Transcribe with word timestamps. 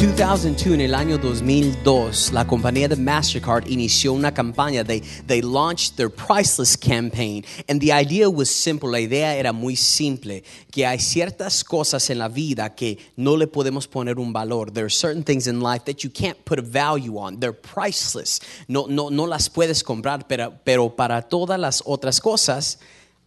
In 0.00 0.14
2002, 0.14 0.74
en 0.74 0.80
el 0.80 0.94
año 0.94 1.18
2002, 1.18 2.32
la 2.32 2.46
compañía 2.46 2.86
de 2.86 2.94
MasterCard 2.94 3.66
inició 3.68 4.12
una 4.12 4.32
campaña. 4.32 4.84
They, 4.84 5.00
they 5.26 5.42
launched 5.42 5.96
their 5.96 6.08
priceless 6.08 6.76
campaign. 6.76 7.44
And 7.68 7.80
the 7.80 7.90
idea 7.92 8.30
was 8.30 8.48
simple. 8.48 8.92
La 8.92 9.00
idea 9.00 9.34
era 9.34 9.52
muy 9.52 9.74
simple. 9.74 10.44
Que 10.70 10.86
hay 10.86 11.00
ciertas 11.00 11.64
cosas 11.64 12.10
en 12.10 12.18
la 12.18 12.28
vida 12.28 12.76
que 12.76 12.96
no 13.16 13.36
le 13.36 13.48
podemos 13.48 13.88
poner 13.88 14.20
un 14.20 14.32
valor. 14.32 14.70
There 14.70 14.84
are 14.84 14.88
certain 14.88 15.24
things 15.24 15.48
in 15.48 15.60
life 15.60 15.84
that 15.86 16.04
you 16.04 16.10
can't 16.10 16.44
put 16.44 16.60
a 16.60 16.62
value 16.62 17.18
on. 17.18 17.40
They're 17.40 17.52
priceless. 17.52 18.40
No, 18.68 18.86
no, 18.88 19.10
no 19.10 19.26
las 19.26 19.50
puedes 19.50 19.82
comprar, 19.82 20.28
pero, 20.28 20.52
pero 20.62 20.94
para 20.94 21.22
todas 21.22 21.58
las 21.58 21.82
otras 21.84 22.20
cosas, 22.20 22.78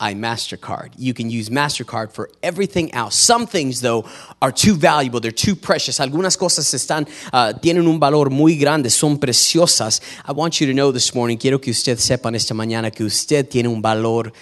I 0.01 0.15
MasterCard. 0.15 0.93
You 0.97 1.13
can 1.13 1.29
use 1.29 1.49
MasterCard 1.49 2.11
for 2.11 2.31
everything 2.41 2.91
else. 2.95 3.15
Some 3.15 3.45
things, 3.45 3.81
though, 3.81 4.03
are 4.41 4.51
too 4.51 4.75
valuable, 4.75 5.19
they're 5.19 5.31
too 5.31 5.55
precious. 5.55 5.99
Algunas 5.99 6.35
cosas 6.35 6.73
están, 6.73 7.07
uh, 7.31 7.53
tienen 7.53 7.87
un 7.87 7.99
valor 7.99 8.31
muy 8.31 8.57
grande, 8.57 8.89
son 8.89 9.19
preciosas. 9.19 10.01
I 10.25 10.31
want 10.31 10.59
you 10.59 10.65
to 10.65 10.73
know 10.73 10.91
this 10.91 11.13
morning, 11.13 11.37
quiero 11.37 11.59
que 11.59 11.71
usted 11.71 11.99
sepan 11.99 12.33
esta 12.33 12.55
mañana 12.55 12.91
que 12.91 13.05
usted 13.05 13.47
tiene 13.47 13.67
un 13.67 13.81
valor 13.81 14.33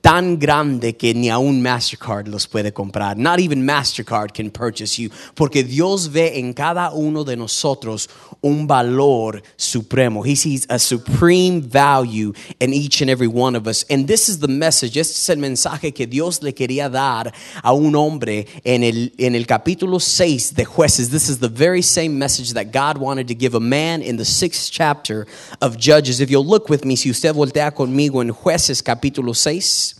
tan 0.00 0.38
grande 0.38 0.96
que 0.96 1.12
ni 1.12 1.28
aún 1.28 1.60
Mastercard 1.60 2.28
los 2.28 2.46
puede 2.46 2.72
comprar. 2.72 3.16
Not 3.16 3.40
even 3.40 3.66
Mastercard 3.66 4.32
can 4.32 4.48
purchase 4.48 4.96
you. 4.96 5.10
Porque 5.34 5.64
Dios 5.64 6.08
ve 6.12 6.38
en 6.38 6.52
cada 6.52 6.92
uno 6.92 7.24
de 7.24 7.36
nosotros 7.36 8.08
un 8.42 8.68
valor 8.68 9.42
supremo. 9.56 10.22
He 10.22 10.36
sees 10.36 10.66
a 10.68 10.78
supreme 10.78 11.60
value 11.60 12.32
in 12.60 12.72
each 12.72 13.00
and 13.00 13.10
every 13.10 13.26
one 13.26 13.56
of 13.56 13.66
us. 13.66 13.84
And 13.90 14.06
this 14.06 14.28
is 14.28 14.38
the 14.38 14.46
message. 14.46 14.96
Este 14.96 15.16
es 15.16 15.28
el 15.28 15.38
mensaje 15.38 15.92
que 15.92 16.06
Dios 16.06 16.40
le 16.40 16.52
quería 16.52 16.88
dar 16.88 17.32
a 17.60 17.72
un 17.72 17.96
hombre 17.96 18.46
en 18.62 18.84
el, 18.84 19.12
en 19.18 19.34
el 19.34 19.46
capítulo 19.46 19.98
6 19.98 20.54
de 20.54 20.64
Jueces. 20.64 21.10
This 21.10 21.28
is 21.28 21.38
the 21.40 21.48
very 21.48 21.82
same 21.82 22.16
message 22.16 22.52
that 22.52 22.66
God 22.70 22.98
wanted 22.98 23.26
to 23.26 23.34
give 23.34 23.56
a 23.56 23.60
man 23.60 24.00
in 24.00 24.16
the 24.16 24.24
sixth 24.24 24.70
chapter 24.70 25.26
of 25.60 25.76
Judges. 25.76 26.20
If 26.20 26.30
you'll 26.30 26.46
look 26.46 26.68
with 26.68 26.84
me, 26.84 26.94
si 26.94 27.10
usted 27.10 27.34
voltea 27.34 27.72
conmigo 27.74 28.22
en 28.22 28.30
Jueces 28.30 28.80
capítulo 28.80 29.23
6, 29.32 29.94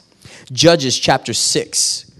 Judges 0.52 0.98
chapter 1.00 1.32
6. 1.32 2.10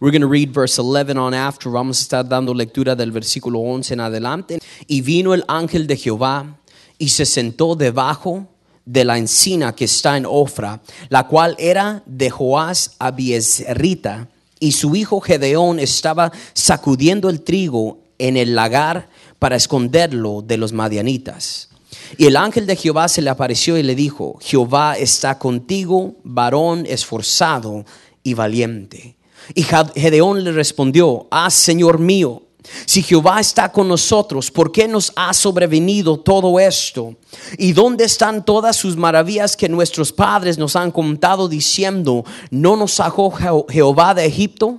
We're 0.00 0.10
going 0.10 0.22
to 0.22 0.28
read 0.28 0.52
verse 0.52 0.78
11 0.78 1.18
on 1.18 1.34
after. 1.34 1.70
Vamos 1.70 1.98
a 1.98 2.02
estar 2.02 2.28
dando 2.28 2.54
lectura 2.54 2.94
del 2.94 3.10
versículo 3.10 3.60
11 3.60 3.94
en 3.94 4.00
adelante. 4.00 4.58
Y 4.86 5.00
vino 5.00 5.34
el 5.34 5.44
ángel 5.48 5.86
de 5.86 5.96
Jehová 5.96 6.58
y 6.98 7.08
se 7.08 7.26
sentó 7.26 7.74
debajo 7.74 8.46
de 8.84 9.04
la 9.04 9.18
encina 9.18 9.74
que 9.74 9.86
está 9.86 10.16
en 10.16 10.26
Ofra, 10.26 10.80
la 11.08 11.26
cual 11.26 11.56
era 11.58 12.02
de 12.06 12.30
Joás 12.30 12.96
Abiezrita, 12.98 14.28
y 14.60 14.72
su 14.72 14.94
hijo 14.94 15.20
Gedeón 15.20 15.78
estaba 15.78 16.32
sacudiendo 16.52 17.28
el 17.28 17.42
trigo 17.42 17.98
en 18.18 18.36
el 18.36 18.54
lagar 18.54 19.08
para 19.38 19.56
esconderlo 19.56 20.42
de 20.42 20.56
los 20.56 20.72
madianitas. 20.72 21.68
Y 22.16 22.26
el 22.26 22.36
ángel 22.36 22.66
de 22.66 22.76
Jehová 22.76 23.08
se 23.08 23.22
le 23.22 23.30
apareció 23.30 23.76
y 23.76 23.82
le 23.82 23.94
dijo, 23.94 24.38
Jehová 24.40 24.96
está 24.96 25.38
contigo, 25.38 26.16
varón 26.22 26.86
esforzado 26.86 27.84
y 28.22 28.34
valiente. 28.34 29.16
Y 29.54 29.62
Gedeón 29.62 30.44
le 30.44 30.52
respondió, 30.52 31.26
ah, 31.30 31.50
Señor 31.50 31.98
mío, 31.98 32.42
si 32.86 33.02
Jehová 33.02 33.40
está 33.40 33.70
con 33.70 33.88
nosotros, 33.88 34.50
¿por 34.50 34.72
qué 34.72 34.88
nos 34.88 35.12
ha 35.16 35.34
sobrevenido 35.34 36.18
todo 36.18 36.58
esto? 36.58 37.14
¿Y 37.58 37.72
dónde 37.72 38.04
están 38.04 38.44
todas 38.44 38.76
sus 38.76 38.96
maravillas 38.96 39.56
que 39.56 39.68
nuestros 39.68 40.12
padres 40.12 40.56
nos 40.56 40.74
han 40.74 40.90
contado 40.90 41.48
diciendo, 41.48 42.24
no 42.50 42.76
nos 42.76 42.92
sacó 42.92 43.30
Jehová 43.68 44.14
de 44.14 44.24
Egipto? 44.24 44.78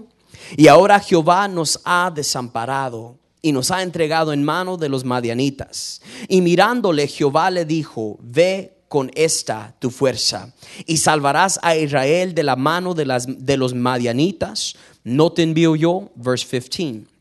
Y 0.58 0.68
ahora 0.68 1.00
Jehová 1.00 1.48
nos 1.48 1.80
ha 1.84 2.12
desamparado 2.14 3.18
y 3.46 3.52
nos 3.52 3.70
ha 3.70 3.84
entregado 3.84 4.34
en 4.34 4.44
mano 4.44 4.76
de 4.76 4.90
los 4.90 5.06
madianitas. 5.06 6.02
Y 6.28 6.42
mirándole 6.42 7.08
Jehová 7.08 7.52
le 7.52 7.64
dijo, 7.64 8.18
ve 8.20 8.80
con 8.88 9.12
esta 9.14 9.76
tu 9.78 9.92
fuerza 9.92 10.52
y 10.88 10.98
salvarás 10.98 11.60
a 11.62 11.76
Israel 11.76 12.34
de 12.34 12.42
la 12.42 12.56
mano 12.56 12.96
de, 12.96 13.06
las, 13.06 13.28
de 13.28 13.56
los 13.56 13.76
madianitas. 13.76 14.76
¿No 15.04 15.32
te 15.32 15.44
envío 15.44 15.76
yo? 15.76 16.10
Verse 16.16 16.60
15. 16.60 17.15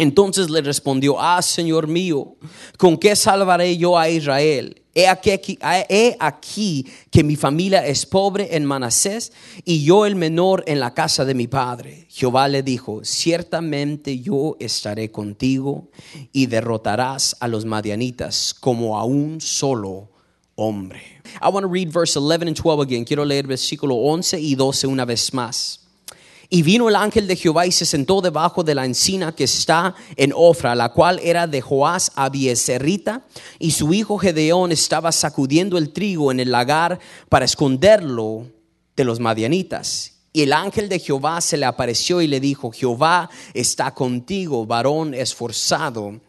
Entonces 0.00 0.48
le 0.48 0.62
respondió, 0.62 1.20
ah, 1.20 1.42
Señor 1.42 1.86
mío, 1.86 2.36
¿con 2.78 2.96
qué 2.96 3.14
salvaré 3.14 3.76
yo 3.76 3.98
a 3.98 4.08
Israel? 4.08 4.80
He 4.94 5.06
aquí, 5.06 5.58
he 5.60 6.16
aquí, 6.18 6.86
que 7.10 7.22
mi 7.22 7.36
familia 7.36 7.86
es 7.86 8.06
pobre 8.06 8.56
en 8.56 8.64
Manasés 8.64 9.30
y 9.62 9.84
yo 9.84 10.06
el 10.06 10.16
menor 10.16 10.64
en 10.66 10.80
la 10.80 10.94
casa 10.94 11.26
de 11.26 11.34
mi 11.34 11.48
padre. 11.48 12.06
Jehová 12.08 12.48
le 12.48 12.62
dijo, 12.62 13.04
ciertamente 13.04 14.20
yo 14.20 14.56
estaré 14.58 15.10
contigo 15.10 15.90
y 16.32 16.46
derrotarás 16.46 17.36
a 17.38 17.46
los 17.46 17.66
madianitas 17.66 18.54
como 18.54 18.98
a 18.98 19.04
un 19.04 19.38
solo 19.42 20.08
hombre. 20.54 21.02
I 21.42 21.50
want 21.50 21.64
to 21.64 21.70
read 21.70 21.92
verse 21.92 22.18
11 22.18 22.48
and 22.48 22.56
12 22.56 22.80
again. 22.80 23.04
Quiero 23.04 23.26
leer 23.26 23.46
versículo 23.46 23.96
11 23.96 24.40
y 24.40 24.54
12 24.54 24.86
una 24.86 25.04
vez 25.04 25.34
más. 25.34 25.89
Y 26.52 26.62
vino 26.62 26.88
el 26.88 26.96
ángel 26.96 27.28
de 27.28 27.36
Jehová 27.36 27.64
y 27.66 27.70
se 27.70 27.86
sentó 27.86 28.20
debajo 28.20 28.64
de 28.64 28.74
la 28.74 28.84
encina 28.84 29.32
que 29.32 29.44
está 29.44 29.94
en 30.16 30.32
Ofra, 30.34 30.74
la 30.74 30.88
cual 30.88 31.20
era 31.22 31.46
de 31.46 31.60
Joás 31.60 32.10
Abieserita, 32.16 33.24
y 33.60 33.70
su 33.70 33.94
hijo 33.94 34.18
Gedeón 34.18 34.72
estaba 34.72 35.12
sacudiendo 35.12 35.78
el 35.78 35.92
trigo 35.92 36.32
en 36.32 36.40
el 36.40 36.50
lagar 36.50 36.98
para 37.28 37.44
esconderlo 37.44 38.46
de 38.96 39.04
los 39.04 39.20
madianitas. 39.20 40.14
Y 40.32 40.42
el 40.42 40.52
ángel 40.52 40.88
de 40.88 40.98
Jehová 40.98 41.40
se 41.40 41.56
le 41.56 41.66
apareció 41.66 42.20
y 42.20 42.26
le 42.26 42.40
dijo, 42.40 42.72
Jehová 42.72 43.30
está 43.54 43.94
contigo, 43.94 44.66
varón 44.66 45.14
esforzado 45.14 46.20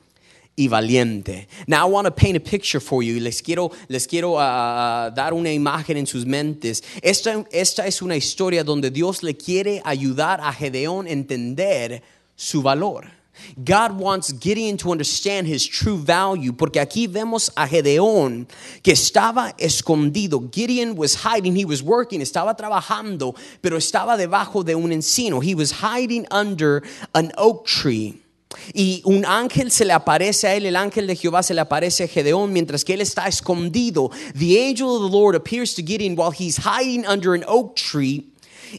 y 0.55 0.67
valiente. 0.67 1.47
Now 1.67 1.87
I 1.87 1.89
want 1.89 2.05
to 2.05 2.11
paint 2.11 2.35
a 2.35 2.39
picture 2.39 2.79
for 2.79 3.03
you. 3.03 3.19
Les 3.19 3.41
quiero, 3.41 3.71
les 3.87 4.05
quiero 4.05 4.35
uh, 4.35 5.09
dar 5.13 5.33
una 5.33 5.51
imagen 5.51 5.97
en 5.97 6.05
sus 6.05 6.25
mentes. 6.25 6.81
Esta, 7.01 7.45
esta 7.51 7.87
es 7.87 8.01
una 8.01 8.15
historia 8.15 8.63
donde 8.63 8.91
Dios 8.91 9.23
le 9.23 9.35
quiere 9.35 9.81
ayudar 9.85 10.39
a 10.41 10.51
Gedeón 10.51 11.07
a 11.07 11.11
entender 11.11 12.01
su 12.35 12.61
valor. 12.61 13.07
God 13.63 13.97
wants 13.97 14.33
Gideon 14.39 14.77
to 14.77 14.91
understand 14.91 15.47
his 15.47 15.65
true 15.65 15.97
value, 15.97 16.53
porque 16.53 16.79
aquí 16.79 17.07
vemos 17.07 17.49
a 17.55 17.67
Gedeón 17.67 18.47
que 18.83 18.91
estaba 18.91 19.55
escondido. 19.57 20.51
Gideon 20.51 20.95
was 20.95 21.15
hiding, 21.15 21.55
he 21.55 21.65
was 21.65 21.81
working, 21.81 22.21
estaba 22.21 22.55
trabajando, 22.55 23.35
pero 23.61 23.77
estaba 23.77 24.17
debajo 24.17 24.63
de 24.63 24.75
un 24.75 24.91
encino. 24.91 25.41
He 25.41 25.55
was 25.55 25.71
hiding 25.71 26.27
under 26.29 26.83
an 27.13 27.31
oak 27.37 27.65
tree. 27.65 28.21
Y 28.73 29.01
un 29.05 29.25
ángel 29.25 29.71
se 29.71 29.85
le 29.85 29.93
aparece 29.93 30.47
a 30.47 30.55
él, 30.55 30.65
el 30.65 30.75
ángel 30.75 31.07
de 31.07 31.15
Jehová 31.15 31.43
se 31.43 31.53
le 31.53 31.61
aparece 31.61 32.03
a 32.03 32.07
Gedeón 32.07 32.51
mientras 32.53 32.83
que 32.83 32.93
él 32.93 33.01
está 33.01 33.27
escondido. 33.27 34.11
The 34.37 34.67
angel 34.67 34.89
of 34.89 35.09
the 35.09 35.17
Lord 35.17 35.35
appears 35.35 35.73
to 35.75 35.81
Gideon 35.81 36.15
while 36.15 36.31
he's 36.31 36.57
hiding 36.57 37.05
under 37.05 37.33
an 37.33 37.43
oak 37.47 37.75
tree 37.75 38.33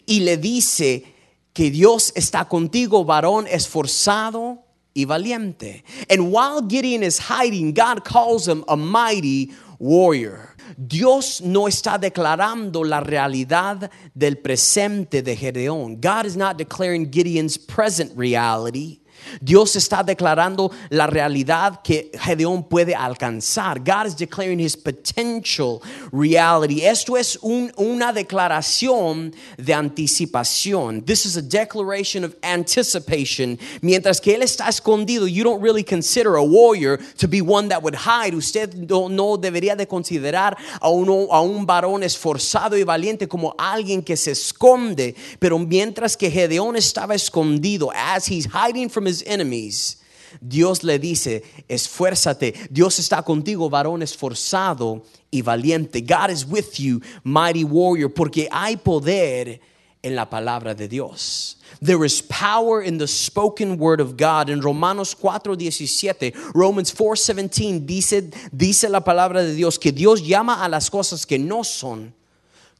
y 0.06 0.20
le 0.20 0.36
dice 0.36 1.04
que 1.52 1.70
Dios 1.70 2.12
está 2.14 2.48
contigo, 2.48 3.04
varón 3.04 3.46
esforzado 3.46 4.58
y 4.94 5.04
valiente. 5.04 5.84
And 6.08 6.32
while 6.32 6.62
Gideon 6.62 7.02
is 7.02 7.18
hiding, 7.18 7.74
God 7.74 8.04
calls 8.04 8.48
him 8.48 8.64
a 8.68 8.76
mighty 8.76 9.52
warrior. 9.78 10.54
Dios 10.76 11.42
no 11.42 11.68
está 11.68 11.98
declarando 11.98 12.84
la 12.84 13.00
realidad 13.00 13.90
del 14.14 14.38
presente 14.38 15.22
de 15.22 15.36
Gedeón. 15.36 16.00
God 16.00 16.26
is 16.26 16.36
not 16.36 16.56
declaring 16.56 17.10
Gideon's 17.10 17.58
present 17.58 18.16
reality. 18.16 19.01
Dios 19.40 19.76
está 19.76 20.02
declarando 20.02 20.70
la 20.90 21.06
realidad 21.06 21.80
que 21.82 22.10
Gedeón 22.18 22.64
puede 22.64 22.94
alcanzar. 22.94 23.80
God 23.80 24.06
is 24.06 24.16
declaring 24.16 24.58
his 24.58 24.76
potential 24.76 25.80
reality. 26.12 26.84
Esto 26.84 27.16
es 27.16 27.38
un, 27.42 27.72
una 27.76 28.12
declaración 28.12 29.34
de 29.56 29.74
anticipación. 29.74 31.04
This 31.04 31.26
is 31.26 31.36
a 31.36 31.42
declaration 31.42 32.24
of 32.24 32.34
anticipation. 32.42 33.58
Mientras 33.80 34.20
que 34.20 34.34
él 34.34 34.42
está 34.42 34.68
escondido, 34.68 35.26
you 35.26 35.44
don't 35.44 35.62
really 35.62 35.84
consider 35.84 36.36
a 36.36 36.42
warrior 36.42 36.98
to 37.18 37.28
be 37.28 37.40
one 37.40 37.68
that 37.68 37.82
would 37.82 37.94
hide. 37.94 38.34
Usted 38.34 38.74
no, 38.74 39.08
no 39.08 39.36
debería 39.36 39.76
de 39.76 39.86
considerar 39.86 40.56
a, 40.80 40.88
uno, 40.88 41.28
a 41.30 41.40
un 41.42 41.66
varón 41.66 42.02
esforzado 42.02 42.76
y 42.76 42.84
valiente 42.84 43.28
como 43.28 43.54
alguien 43.58 44.02
que 44.02 44.16
se 44.16 44.32
esconde. 44.32 45.14
Pero 45.38 45.58
mientras 45.58 46.16
que 46.16 46.30
Gedeón 46.30 46.76
estaba 46.76 47.14
escondido, 47.14 47.90
as 47.94 48.26
he's 48.26 48.46
hiding 48.46 48.88
from 48.88 49.06
his 49.06 49.11
enemies, 49.26 49.98
Dios 50.40 50.82
le 50.82 50.98
dice, 50.98 51.42
esfuérzate, 51.68 52.54
Dios 52.70 52.98
está 52.98 53.22
contigo, 53.22 53.68
varón 53.68 54.02
esforzado 54.02 55.02
y 55.30 55.42
valiente. 55.42 56.00
God 56.00 56.30
is 56.30 56.46
with 56.46 56.78
you, 56.78 57.00
mighty 57.24 57.64
warrior, 57.64 58.08
porque 58.08 58.48
hay 58.50 58.76
poder 58.76 59.60
en 60.02 60.16
la 60.16 60.28
palabra 60.28 60.74
de 60.74 60.88
Dios. 60.88 61.56
There 61.80 62.04
is 62.04 62.22
power 62.22 62.82
in 62.82 62.98
the 62.98 63.06
spoken 63.06 63.78
word 63.78 64.00
of 64.00 64.16
God. 64.16 64.50
En 64.50 64.60
Romanos 64.60 65.14
4:17, 65.14 66.32
Romans 66.54 66.92
4:17 66.92 67.86
dice, 67.86 68.30
dice 68.52 68.88
la 68.88 69.00
palabra 69.00 69.42
de 69.42 69.54
Dios 69.54 69.78
que 69.78 69.92
Dios 69.92 70.22
llama 70.22 70.64
a 70.64 70.68
las 70.68 70.90
cosas 70.90 71.26
que 71.26 71.38
no 71.38 71.64
son 71.64 72.14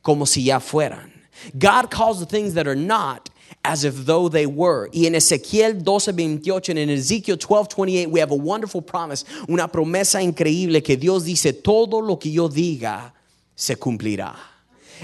como 0.03 0.27
si 0.27 0.45
ya 0.45 0.59
fueran. 0.59 1.13
God 1.59 1.91
calls 1.91 2.19
the 2.19 2.27
things 2.27 2.55
that 2.55 2.67
are 2.67 2.77
not 2.77 3.31
as 3.65 3.85
if 3.85 4.07
though 4.07 4.29
they 4.29 4.47
were. 4.47 4.89
Y 4.93 5.07
en 5.07 5.15
Ezequiel 5.15 5.83
12:28 5.83 6.69
and 6.71 6.79
in 6.79 6.91
Ezekiel 6.91 7.37
12:28 7.37 8.11
we 8.11 8.21
have 8.21 8.31
a 8.31 8.37
wonderful 8.37 8.83
promise, 8.83 9.25
una 9.49 9.69
promesa 9.69 10.21
increíble 10.21 10.83
que 10.83 10.97
Dios 10.97 11.25
dice, 11.25 11.53
todo 11.53 12.01
lo 12.01 12.17
que 12.17 12.31
yo 12.31 12.49
diga 12.49 13.13
se 13.55 13.77
cumplirá. 13.77 14.35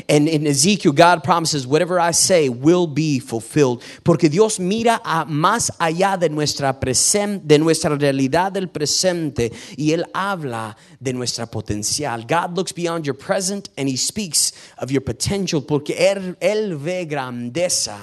And 0.08 0.28
in 0.28 0.46
Ezekiel, 0.46 0.92
God 0.92 1.24
promises, 1.24 1.66
whatever 1.66 1.98
I 1.98 2.12
say 2.12 2.48
will 2.48 2.86
be 2.86 3.18
fulfilled. 3.18 3.82
Porque 4.04 4.30
Dios 4.30 4.60
mira 4.60 5.00
a 5.04 5.24
más 5.24 5.70
allá 5.78 6.18
de 6.18 6.28
nuestra, 6.28 6.78
presen 6.78 7.40
de 7.44 7.58
nuestra 7.58 7.96
realidad 7.96 8.52
del 8.52 8.68
presente 8.68 9.50
y 9.76 9.92
Él 9.92 10.04
habla 10.14 10.76
de 11.00 11.12
nuestra 11.12 11.46
potencial. 11.46 12.24
God 12.26 12.56
looks 12.56 12.72
beyond 12.72 13.06
your 13.06 13.16
present 13.16 13.70
and 13.76 13.88
He 13.88 13.96
speaks 13.96 14.52
of 14.78 14.90
your 14.90 15.02
potential 15.02 15.62
porque 15.62 15.96
Él, 15.98 16.36
él 16.40 16.76
ve 16.76 17.04
grandeza 17.06 17.98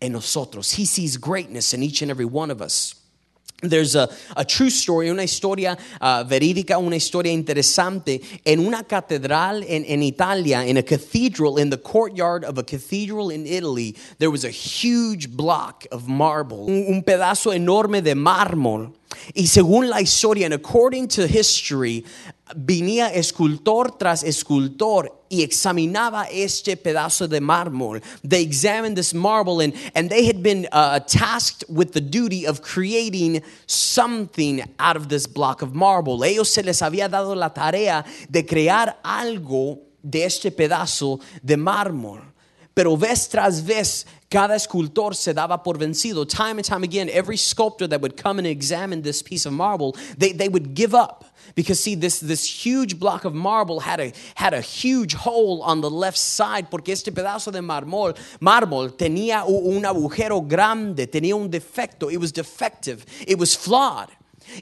en 0.00 0.12
nosotros. 0.12 0.72
He 0.72 0.84
sees 0.84 1.16
greatness 1.16 1.74
in 1.74 1.82
each 1.82 2.02
and 2.02 2.10
every 2.10 2.24
one 2.24 2.50
of 2.50 2.60
us. 2.60 2.94
There's 3.60 3.96
a, 3.96 4.08
a, 4.36 4.44
true 4.44 4.70
story, 4.70 5.10
una 5.10 5.24
historia 5.24 5.76
uh, 6.00 6.22
verídica, 6.22 6.78
una 6.78 6.94
historia 6.94 7.32
interesante. 7.32 8.22
En 8.44 8.60
una 8.60 8.84
catedral 8.84 9.64
en, 9.66 9.84
en 9.84 10.04
Italia, 10.04 10.62
in 10.62 10.76
a 10.76 10.82
cathedral, 10.84 11.58
in 11.58 11.68
the 11.68 11.76
courtyard 11.76 12.44
of 12.44 12.56
a 12.56 12.62
cathedral 12.62 13.30
in 13.30 13.48
Italy, 13.48 13.96
there 14.18 14.30
was 14.30 14.44
a 14.44 14.50
huge 14.50 15.36
block 15.36 15.86
of 15.90 16.06
marble, 16.06 16.66
un, 16.68 16.86
un 16.86 17.02
pedazo 17.02 17.52
enorme 17.52 18.00
de 18.00 18.14
mármol. 18.14 18.94
Y 19.34 19.46
según 19.46 19.88
la 19.88 19.98
historia, 19.98 20.44
and 20.44 20.54
according 20.54 21.08
to 21.08 21.26
history, 21.26 22.04
venía 22.56 23.12
escultor 23.12 23.96
tras 23.98 24.22
escultor 24.22 25.12
y 25.28 25.42
examinaba 25.42 26.24
este 26.24 26.76
pedazo 26.76 27.28
de 27.28 27.40
mármol. 27.40 28.02
They 28.22 28.42
examined 28.42 28.96
this 28.96 29.12
marble 29.12 29.60
and, 29.60 29.74
and 29.94 30.10
they 30.10 30.26
had 30.26 30.42
been 30.42 30.66
uh, 30.72 31.00
tasked 31.00 31.64
with 31.68 31.92
the 31.92 32.00
duty 32.00 32.46
of 32.46 32.62
creating 32.62 33.42
something 33.66 34.62
out 34.78 34.96
of 34.96 35.08
this 35.08 35.26
block 35.26 35.62
of 35.62 35.74
marble. 35.74 36.24
Ellos 36.24 36.48
se 36.50 36.62
les 36.62 36.80
había 36.80 37.08
dado 37.08 37.34
la 37.34 37.50
tarea 37.50 38.04
de 38.30 38.44
crear 38.44 38.98
algo 39.04 39.80
de 40.02 40.24
este 40.24 40.50
pedazo 40.50 41.20
de 41.42 41.56
mármol. 41.56 42.22
Pero 42.74 42.96
vez 42.96 43.28
tras 43.28 43.64
vez, 43.64 44.06
cada 44.30 44.54
escultor 44.54 45.14
se 45.14 45.32
daba 45.32 45.62
por 45.62 45.78
vencido. 45.78 46.28
Time 46.28 46.58
and 46.58 46.64
time 46.64 46.82
again, 46.84 47.08
every 47.12 47.36
sculptor 47.36 47.86
that 47.86 48.00
would 48.00 48.16
come 48.16 48.38
and 48.38 48.46
examine 48.46 49.02
this 49.02 49.22
piece 49.22 49.46
of 49.46 49.52
marble, 49.52 49.96
they, 50.16 50.32
they 50.32 50.48
would 50.48 50.74
give 50.74 50.94
up. 50.94 51.24
Because 51.54 51.80
see, 51.80 51.94
this, 51.94 52.20
this 52.20 52.44
huge 52.44 52.98
block 52.98 53.24
of 53.24 53.34
marble 53.34 53.80
had 53.80 54.00
a, 54.00 54.12
had 54.34 54.52
a 54.52 54.60
huge 54.60 55.14
hole 55.14 55.62
on 55.62 55.80
the 55.80 55.90
left 55.90 56.18
side, 56.18 56.70
porque 56.70 56.90
este 56.90 57.10
pedazo 57.10 57.50
de 57.50 57.60
mármol, 57.60 58.16
mármol 58.40 58.96
tenía 58.96 59.44
un 59.46 59.82
agujero 59.84 60.46
grande, 60.46 61.06
tenía 61.06 61.34
un 61.34 61.50
defecto. 61.50 62.12
It 62.12 62.18
was 62.18 62.32
defective, 62.32 63.06
it 63.26 63.38
was 63.38 63.54
flawed. 63.56 64.08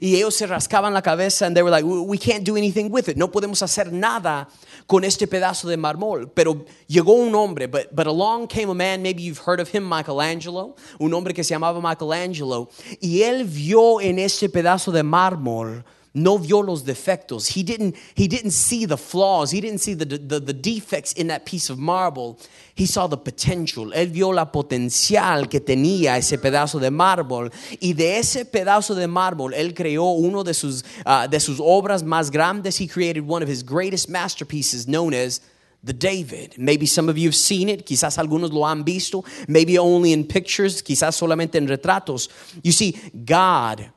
Y 0.01 0.15
ellos 0.15 0.35
se 0.35 0.47
rascaban 0.47 0.93
la 0.93 1.01
cabeza 1.01 1.45
and 1.45 1.55
they 1.55 1.63
were 1.63 1.71
like, 1.71 1.85
we 1.85 2.17
can't 2.17 2.43
do 2.43 2.57
anything 2.57 2.91
with 2.91 3.07
it. 3.07 3.17
No 3.17 3.29
podemos 3.29 3.61
hacer 3.61 3.91
nada 3.91 4.47
con 4.87 5.03
este 5.03 5.27
pedazo 5.27 5.67
de 5.67 5.77
mármol. 5.77 6.31
Pero 6.33 6.65
llegó 6.87 7.13
un 7.13 7.35
hombre, 7.35 7.67
but, 7.67 7.87
but 7.91 8.07
along 8.07 8.47
came 8.47 8.69
a 8.69 8.73
man, 8.73 9.01
maybe 9.01 9.21
you've 9.21 9.41
heard 9.45 9.59
of 9.59 9.69
him, 9.69 9.87
Michelangelo, 9.87 10.75
un 10.99 11.13
hombre 11.13 11.33
que 11.33 11.43
se 11.43 11.53
llamaba 11.53 11.79
Michelangelo, 11.81 12.69
y 12.99 13.21
él 13.21 13.43
vio 13.43 14.01
en 14.01 14.17
este 14.17 14.49
pedazo 14.49 14.91
de 14.91 15.03
mármol 15.03 15.83
no 16.17 16.37
vio 16.39 16.61
los 16.61 16.83
defectos. 16.83 17.47
He 17.47 17.63
didn't, 17.63 17.95
he 18.15 18.27
didn't 18.27 18.51
see 18.51 18.85
the 18.85 18.97
flaws. 18.97 19.51
He 19.51 19.61
didn't 19.61 19.79
see 19.79 19.93
the, 19.93 20.05
the, 20.05 20.39
the, 20.39 20.53
defects 20.53 21.13
in 21.13 21.27
that 21.27 21.45
piece 21.45 21.69
of 21.69 21.77
marble. 21.77 22.39
He 22.73 22.85
saw 22.87 23.07
the 23.07 23.17
potential. 23.17 23.91
Él 23.93 24.11
vio 24.11 24.29
la 24.29 24.45
potencial 24.45 25.47
que 25.47 25.59
tenía 25.59 26.17
ese 26.17 26.37
pedazo 26.39 26.79
de 26.79 26.89
mármol. 26.89 27.51
Y 27.79 27.93
de 27.93 28.17
ese 28.17 28.45
pedazo 28.45 28.95
de 28.95 29.07
mármol, 29.07 29.53
él 29.53 29.73
creó 29.75 30.17
uno 30.17 30.43
de 30.43 30.53
sus, 30.53 30.83
uh, 31.05 31.27
de 31.27 31.39
sus 31.39 31.59
obras 31.59 32.03
más 32.03 32.31
grandes. 32.31 32.77
He 32.77 32.87
created 32.87 33.27
one 33.27 33.43
of 33.43 33.49
his 33.49 33.63
greatest 33.63 34.09
masterpieces 34.09 34.87
known 34.87 35.13
as 35.13 35.39
the 35.83 35.93
David. 35.93 36.55
Maybe 36.57 36.87
some 36.87 37.09
of 37.09 37.17
you 37.17 37.27
have 37.27 37.35
seen 37.35 37.69
it, 37.69 37.85
quizás 37.85 38.17
algunos 38.17 38.51
lo 38.51 38.65
han 38.65 38.83
visto, 38.83 39.23
maybe 39.47 39.77
only 39.77 40.13
in 40.13 40.25
pictures, 40.25 40.81
quizás 40.81 41.13
solamente 41.15 41.55
en 41.55 41.67
retratos. 41.67 42.29
You 42.63 42.71
see, 42.71 42.99
God 43.25 43.91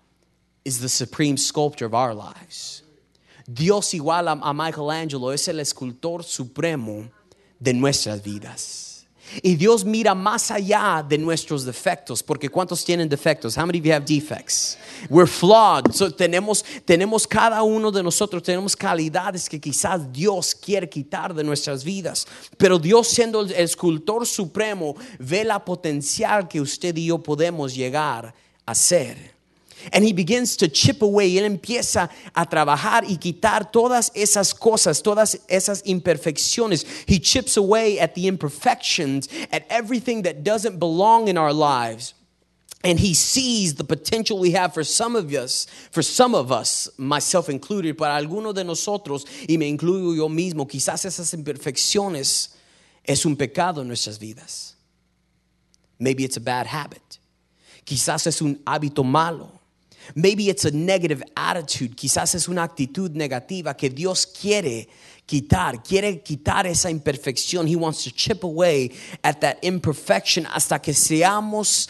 is 0.64 0.80
the 0.80 0.88
supreme 0.88 1.36
sculptor 1.36 1.86
of 1.86 1.94
our 1.94 2.14
lives. 2.14 2.82
Dios 3.52 3.92
igual 3.94 4.28
a, 4.28 4.54
Michelangelo 4.54 5.32
es 5.32 5.48
el 5.48 5.58
escultor 5.60 6.22
supremo 6.22 7.10
de 7.58 7.72
nuestras 7.72 8.22
vidas. 8.22 8.90
Y 9.42 9.54
Dios 9.54 9.84
mira 9.84 10.12
más 10.14 10.50
allá 10.50 11.04
de 11.08 11.16
nuestros 11.16 11.64
defectos, 11.64 12.20
porque 12.20 12.48
¿cuántos 12.48 12.84
tienen 12.84 13.08
defectos? 13.08 13.56
How 13.56 13.64
many 13.64 13.78
of 13.78 13.84
you 13.84 13.92
have 13.92 14.04
defects? 14.04 14.76
We're 15.08 15.28
flawed. 15.28 15.92
So 15.92 16.10
tenemos, 16.10 16.64
tenemos 16.84 17.28
cada 17.28 17.62
uno 17.62 17.92
de 17.92 18.02
nosotros, 18.02 18.42
tenemos 18.42 18.74
calidades 18.74 19.48
que 19.48 19.60
quizás 19.60 20.12
Dios 20.12 20.54
quiere 20.54 20.88
quitar 20.88 21.32
de 21.32 21.44
nuestras 21.44 21.84
vidas. 21.84 22.26
Pero 22.56 22.78
Dios 22.78 23.06
siendo 23.06 23.42
el 23.42 23.52
escultor 23.52 24.26
supremo, 24.26 24.96
ve 25.20 25.44
la 25.44 25.64
potencial 25.64 26.48
que 26.48 26.60
usted 26.60 26.96
y 26.96 27.06
yo 27.06 27.18
podemos 27.18 27.74
llegar 27.74 28.34
a 28.66 28.74
ser. 28.74 29.39
And 29.92 30.04
he 30.04 30.12
begins 30.12 30.56
to 30.58 30.68
chip 30.68 31.02
away. 31.02 31.36
Él 31.36 31.44
empieza 31.44 32.10
a 32.34 32.46
trabajar 32.46 33.04
y 33.04 33.16
quitar 33.16 33.72
todas 33.72 34.10
esas 34.14 34.52
cosas, 34.58 35.02
todas 35.02 35.36
esas 35.48 35.82
imperfecciones. 35.82 36.84
He 37.06 37.18
chips 37.18 37.56
away 37.56 37.98
at 37.98 38.14
the 38.14 38.26
imperfections, 38.26 39.28
at 39.52 39.66
everything 39.70 40.22
that 40.22 40.44
doesn't 40.44 40.78
belong 40.78 41.28
in 41.28 41.38
our 41.38 41.52
lives. 41.52 42.14
And 42.82 42.98
he 42.98 43.12
sees 43.12 43.74
the 43.74 43.84
potential 43.84 44.38
we 44.38 44.52
have 44.52 44.72
for 44.72 44.84
some 44.84 45.14
of 45.14 45.30
us, 45.34 45.66
for 45.90 46.02
some 46.02 46.34
of 46.34 46.50
us, 46.50 46.88
myself 46.96 47.50
included, 47.50 47.98
para 47.98 48.14
algunos 48.14 48.54
de 48.54 48.64
nosotros, 48.64 49.26
y 49.46 49.58
me 49.58 49.70
incluyo 49.70 50.16
yo 50.16 50.28
mismo, 50.30 50.66
quizás 50.66 51.04
esas 51.04 51.34
imperfecciones 51.34 52.48
es 53.04 53.26
un 53.26 53.36
pecado 53.36 53.82
en 53.82 53.88
nuestras 53.88 54.18
vidas. 54.18 54.76
Maybe 55.98 56.24
it's 56.24 56.38
a 56.38 56.40
bad 56.40 56.66
habit. 56.66 57.18
Quizás 57.84 58.26
es 58.26 58.40
un 58.40 58.56
hábito 58.66 59.04
malo. 59.04 59.59
Maybe 60.14 60.48
it's 60.48 60.64
a 60.64 60.70
negative 60.70 61.22
attitude, 61.34 61.94
quizás 61.94 62.34
es 62.34 62.48
una 62.48 62.62
actitud 62.62 63.10
negativa 63.12 63.76
que 63.76 63.90
Dios 63.90 64.26
quiere 64.26 64.88
quitar, 65.26 65.82
quiere 65.82 66.22
quitar 66.22 66.66
esa 66.66 66.90
imperfección. 66.90 67.68
He 67.68 67.76
wants 67.76 68.02
to 68.04 68.10
chip 68.10 68.42
away 68.42 68.90
at 69.22 69.40
that 69.40 69.58
imperfection 69.62 70.46
hasta 70.46 70.80
que 70.80 70.92
seamos, 70.92 71.88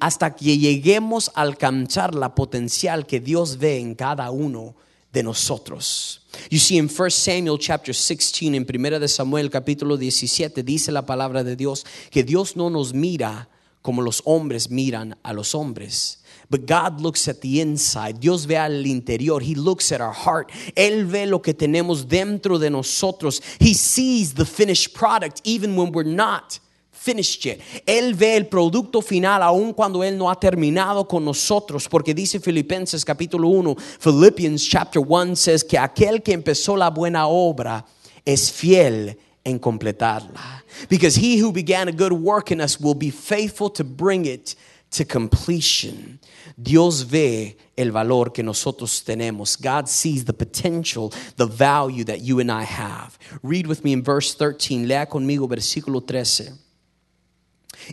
hasta 0.00 0.34
que 0.34 0.58
lleguemos 0.58 1.30
a 1.34 1.42
alcanzar 1.42 2.14
la 2.14 2.34
potencial 2.34 3.06
que 3.06 3.20
Dios 3.20 3.56
ve 3.58 3.78
en 3.78 3.94
cada 3.94 4.30
uno 4.30 4.74
de 5.12 5.22
nosotros. 5.22 6.22
You 6.50 6.58
see 6.58 6.76
in 6.76 6.88
1 6.88 7.10
Samuel 7.10 7.58
chapter 7.58 7.94
16 7.94 8.54
en 8.54 8.64
Primera 8.64 8.98
de 8.98 9.08
Samuel 9.08 9.48
capítulo 9.50 9.96
17 9.96 10.62
dice 10.62 10.92
la 10.92 11.06
palabra 11.06 11.44
de 11.44 11.56
Dios 11.56 11.86
que 12.10 12.24
Dios 12.24 12.56
no 12.56 12.68
nos 12.68 12.92
mira 12.94 13.48
como 13.80 14.02
los 14.02 14.22
hombres 14.24 14.70
miran 14.70 15.16
a 15.22 15.32
los 15.32 15.54
hombres. 15.54 16.20
But 16.50 16.66
God 16.66 17.00
looks 17.00 17.28
at 17.28 17.40
the 17.42 17.60
inside. 17.60 18.20
Dios 18.20 18.46
ve 18.46 18.56
al 18.56 18.86
interior. 18.86 19.40
He 19.40 19.54
looks 19.54 19.92
at 19.92 20.00
our 20.00 20.14
heart. 20.14 20.50
Él 20.74 21.04
ve 21.04 21.26
lo 21.26 21.40
que 21.40 21.52
tenemos 21.52 22.08
dentro 22.08 22.58
de 22.58 22.70
nosotros. 22.70 23.42
He 23.60 23.74
sees 23.74 24.32
the 24.32 24.46
finished 24.46 24.94
product 24.94 25.42
even 25.44 25.76
when 25.76 25.92
we're 25.92 26.04
not 26.04 26.58
finished 26.90 27.44
yet. 27.44 27.60
Él 27.86 28.14
ve 28.14 28.36
el 28.36 28.46
producto 28.46 29.02
final 29.02 29.42
aun 29.42 29.72
cuando 29.72 30.02
él 30.02 30.16
no 30.16 30.30
ha 30.30 30.38
terminado 30.38 31.06
con 31.06 31.24
nosotros, 31.24 31.88
porque 31.88 32.14
dice 32.14 32.40
Filipenses 32.40 33.04
capítulo 33.04 33.48
1, 33.48 33.76
Philippians 34.00 34.66
chapter 34.66 35.00
1 35.00 35.36
says 35.36 35.62
que 35.62 35.78
aquel 35.78 36.22
que 36.22 36.32
empezó 36.32 36.76
la 36.76 36.90
buena 36.90 37.26
obra 37.26 37.84
es 38.24 38.50
fiel 38.50 39.16
en 39.44 39.58
completarla. 39.58 40.64
Because 40.88 41.16
he 41.16 41.38
who 41.38 41.52
began 41.52 41.88
a 41.88 41.92
good 41.92 42.12
work 42.12 42.50
in 42.50 42.60
us 42.60 42.78
will 42.80 42.94
be 42.94 43.10
faithful 43.10 43.70
to 43.70 43.84
bring 43.84 44.26
it 44.26 44.54
to 44.90 45.04
completion. 45.04 46.18
Dios 46.60 47.08
ve 47.08 47.56
el 47.76 47.92
valor 47.92 48.32
que 48.32 48.42
nosotros 48.42 49.04
tenemos. 49.04 49.56
God 49.56 49.86
sees 49.86 50.24
the 50.24 50.32
potential, 50.32 51.12
the 51.36 51.46
value 51.46 52.04
that 52.04 52.20
you 52.20 52.40
and 52.40 52.50
I 52.50 52.64
have. 52.64 53.16
Read 53.44 53.68
with 53.68 53.84
me 53.84 53.92
in 53.92 54.02
verse 54.02 54.34
13. 54.34 54.88
Lea 54.88 55.06
conmigo 55.06 55.46
versículo 55.46 56.02
13. 56.04 56.52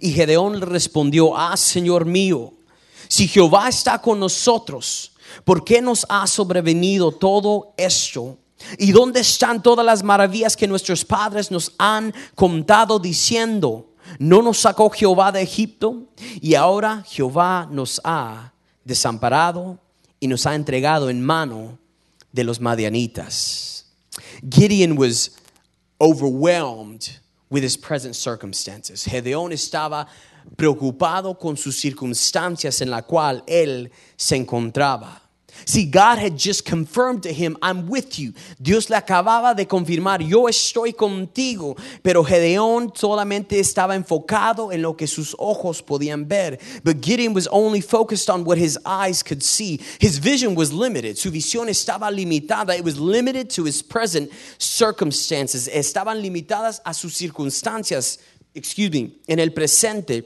Y 0.02 0.12
Gedeón 0.14 0.60
le 0.60 0.66
respondió, 0.66 1.38
ah, 1.38 1.56
Señor 1.56 2.06
mío, 2.06 2.54
si 3.08 3.28
Jehová 3.28 3.70
está 3.70 4.02
con 4.02 4.20
nosotros, 4.20 5.12
¿por 5.44 5.64
qué 5.64 5.80
nos 5.80 6.04
ha 6.10 6.26
sobrevenido 6.26 7.12
todo 7.12 7.76
esto? 7.78 8.40
¿Y 8.80 8.92
dónde 8.92 9.20
están 9.20 9.62
todas 9.62 9.86
las 9.86 10.02
maravillas 10.02 10.58
que 10.58 10.68
nuestros 10.68 11.06
padres 11.06 11.52
nos 11.52 11.72
han 11.78 12.16
contado 12.34 12.98
diciendo? 12.98 13.94
¿No 14.18 14.42
nos 14.42 14.58
sacó 14.58 14.90
Jehová 14.90 15.32
de 15.32 15.44
Egipto? 15.44 16.08
Y 16.42 16.56
ahora 16.56 17.04
Jehová 17.08 17.68
nos 17.70 18.02
ha 18.04 18.55
desamparado 18.86 19.80
y 20.22 20.28
nos 20.28 20.46
ha 20.46 20.56
entregado 20.56 21.10
en 21.10 21.22
mano 21.22 21.78
de 22.32 22.46
los 22.46 22.62
madianitas. 22.62 23.86
Gideon 24.50 24.98
was 24.98 25.32
overwhelmed 26.00 27.20
with 27.50 27.64
his 27.64 27.78
present 27.78 28.16
circumstances. 28.16 29.04
Gedeón 29.04 29.52
estaba 29.52 30.08
preocupado 30.56 31.38
con 31.38 31.58
sus 31.58 31.76
circunstancias 31.78 32.82
en 32.82 32.90
la 32.90 33.02
cual 33.02 33.44
él 33.48 33.92
se 34.16 34.36
encontraba. 34.36 35.22
See, 35.64 35.86
God 35.86 36.18
had 36.18 36.38
just 36.38 36.66
confirmed 36.66 37.24
to 37.24 37.32
him, 37.32 37.58
I'm 37.62 37.88
with 37.88 38.20
you. 38.20 38.34
Dios 38.62 38.90
le 38.90 38.98
acababa 38.98 39.56
de 39.56 39.66
confirmar, 39.66 40.28
yo 40.28 40.48
estoy 40.48 40.94
contigo. 40.94 41.78
Pero 42.04 42.24
Gedeón 42.24 42.96
solamente 42.96 43.60
estaba 43.60 43.96
enfocado 43.96 44.74
en 44.74 44.82
lo 44.82 44.94
que 44.94 45.08
sus 45.08 45.36
ojos 45.40 45.82
podían 45.82 46.28
ver. 46.28 46.58
But 46.84 47.02
Gideon 47.02 47.34
was 47.34 47.48
only 47.48 47.80
focused 47.82 48.30
on 48.30 48.44
what 48.44 48.58
his 48.58 48.78
eyes 48.86 49.24
could 49.24 49.42
see. 49.42 49.80
His 50.00 50.18
vision 50.18 50.56
was 50.56 50.74
limited. 50.74 51.18
Su 51.18 51.32
visión 51.32 51.70
estaba 51.70 52.12
limitada. 52.12 52.78
It 52.78 52.84
was 52.84 53.00
limited 53.00 53.50
to 53.52 53.64
his 53.64 53.82
present 53.82 54.32
circumstances. 54.58 55.70
Estaban 55.70 56.22
limitadas 56.22 56.82
a 56.86 56.94
sus 56.94 57.16
circunstancias, 57.16 58.18
excuse 58.54 58.92
me, 58.92 59.14
en 59.30 59.40
el 59.40 59.50
presente. 59.50 60.26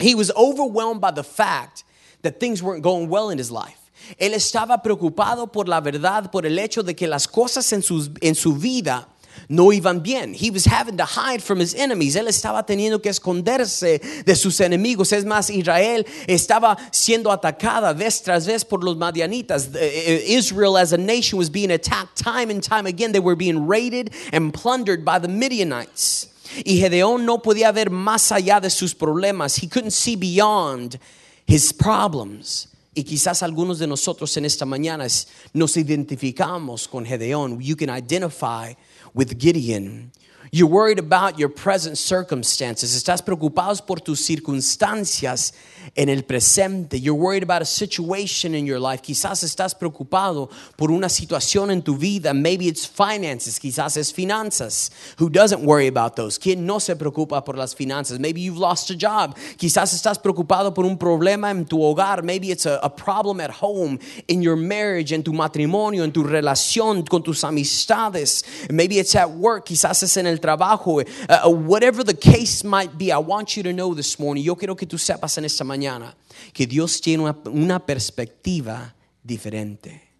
He 0.00 0.14
was 0.14 0.30
overwhelmed 0.36 1.00
by 1.00 1.10
the 1.10 1.24
fact 1.24 1.84
that 2.22 2.40
things 2.40 2.62
weren't 2.62 2.82
going 2.82 3.08
well 3.08 3.30
in 3.30 3.38
his 3.38 3.50
life. 3.50 3.81
Él 4.18 4.34
estaba 4.34 4.82
preocupado 4.82 5.50
por 5.50 5.68
la 5.68 5.80
verdad, 5.80 6.30
por 6.30 6.46
el 6.46 6.58
hecho 6.58 6.82
de 6.82 6.94
que 6.94 7.06
las 7.06 7.26
cosas 7.28 7.72
en, 7.72 7.82
en 8.20 8.34
su 8.34 8.54
vida 8.56 9.08
no 9.48 9.72
iban 9.72 10.02
bien. 10.02 10.34
He 10.34 10.50
was 10.50 10.64
having 10.64 10.96
to 10.96 11.04
hide 11.04 11.42
from 11.42 11.60
his 11.60 11.74
enemies. 11.74 12.16
Él 12.16 12.28
estaba 12.28 12.64
teniendo 12.64 13.00
que 13.02 13.10
esconderse 13.10 14.00
de 14.24 14.36
sus 14.36 14.60
enemigos. 14.60 15.12
Es 15.12 15.24
más, 15.24 15.50
Israel 15.50 16.06
estaba 16.26 16.76
siendo 16.90 17.30
atacada 17.30 17.92
vez 17.92 18.22
tras 18.22 18.46
vez 18.46 18.64
por 18.64 18.82
los 18.82 18.96
madianitas. 18.96 19.70
Eh, 19.74 20.24
Israel 20.28 20.76
as 20.76 20.92
a 20.92 20.98
nation 20.98 21.38
was 21.38 21.50
being 21.50 21.70
attacked 21.70 22.16
time 22.16 22.50
and 22.50 22.62
time 22.62 22.86
again. 22.86 23.12
They 23.12 23.20
were 23.20 23.36
being 23.36 23.66
raided 23.66 24.12
and 24.32 24.52
plundered 24.52 25.04
by 25.04 25.18
the 25.18 25.28
Midianites. 25.28 26.28
Y 26.64 26.78
Gedeón 26.80 27.24
no 27.24 27.38
podía 27.38 27.72
ver 27.72 27.90
más 27.90 28.30
allá 28.30 28.60
de 28.60 28.70
sus 28.70 28.94
problemas. 28.94 29.56
He 29.56 29.66
couldn't 29.66 29.92
see 29.92 30.16
beyond 30.16 30.98
his 31.46 31.72
problems. 31.72 32.68
Y 32.94 33.04
quizás 33.04 33.42
algunos 33.42 33.78
de 33.78 33.86
nosotros 33.86 34.36
en 34.36 34.44
esta 34.44 34.66
mañana 34.66 35.06
nos 35.54 35.76
identificamos 35.76 36.88
con 36.88 37.06
Gedeón. 37.06 37.58
You 37.60 37.76
can 37.76 37.88
identify 37.88 38.76
with 39.14 39.28
Gideon. 39.38 40.12
You're 40.50 40.68
worried 40.68 40.98
about 40.98 41.38
your 41.38 41.48
present 41.48 41.96
circumstances. 41.96 42.94
Estás 42.94 43.22
preocupados 43.22 43.80
por 43.80 44.00
tus 44.00 44.20
circunstancias 44.20 45.52
en 45.96 46.08
el 46.08 46.22
presente. 46.24 47.00
You're 47.00 47.14
worried 47.14 47.42
about 47.42 47.62
a 47.62 47.64
situation 47.64 48.54
in 48.54 48.66
your 48.66 48.80
life. 48.80 49.02
Quizás 49.02 49.42
estás 49.44 49.74
preocupado 49.74 50.50
por 50.76 50.90
una 50.90 51.08
situación 51.08 51.70
en 51.70 51.82
tu 51.82 51.96
vida. 51.96 52.34
Maybe 52.34 52.66
it's 52.66 52.86
finances. 52.86 53.58
Quizás 53.58 53.96
es 53.96 54.12
finanzas. 54.12 54.90
Who 55.18 55.30
doesn't 55.30 55.64
worry 55.64 55.86
about 55.86 56.16
those? 56.16 56.38
¿Quién 56.38 56.66
no 56.66 56.80
se 56.80 56.96
preocupa 56.96 57.44
por 57.44 57.56
las 57.56 57.74
finanzas? 57.74 58.18
Maybe 58.18 58.40
you've 58.40 58.58
lost 58.58 58.90
a 58.90 58.94
job. 58.94 59.36
Quizás 59.56 59.94
estás 59.94 60.18
preocupado 60.18 60.74
por 60.74 60.84
un 60.84 60.98
problema 60.98 61.50
en 61.50 61.64
tu 61.64 61.78
hogar. 61.82 62.22
Maybe 62.22 62.50
it's 62.50 62.66
a, 62.66 62.78
a 62.82 62.90
problem 62.90 63.40
at 63.40 63.50
home, 63.50 63.98
in 64.28 64.42
your 64.42 64.56
marriage, 64.56 65.12
en 65.12 65.22
tu 65.22 65.32
matrimonio, 65.32 66.04
en 66.04 66.12
tu 66.12 66.24
relación 66.24 67.04
con 67.04 67.22
tus 67.22 67.44
amistades. 67.44 68.44
Maybe 68.70 68.98
it's 68.98 69.14
at 69.14 69.30
work. 69.30 69.64
Quizás 69.64 70.02
es 70.02 70.16
en 70.16 70.26
el 70.26 70.31
trabajo, 70.40 71.02
uh, 71.02 71.48
whatever 71.48 72.04
the 72.04 72.14
case 72.14 72.64
might 72.64 72.96
be, 72.96 73.12
I 73.12 73.18
want 73.18 73.56
you 73.56 73.62
to 73.62 73.72
know 73.72 73.94
this 73.94 74.18
morning, 74.18 74.44
yo 74.44 74.54
quiero 74.56 74.76
que 74.76 74.86
tú 74.86 74.98
sepas 74.98 75.38
en 75.38 75.44
esta 75.44 75.64
mañana 75.64 76.14
que 76.52 76.66
Dios 76.66 77.00
tiene 77.00 77.22
una, 77.22 77.36
una 77.46 77.78
perspectiva 77.78 78.94
diferente. 79.22 80.11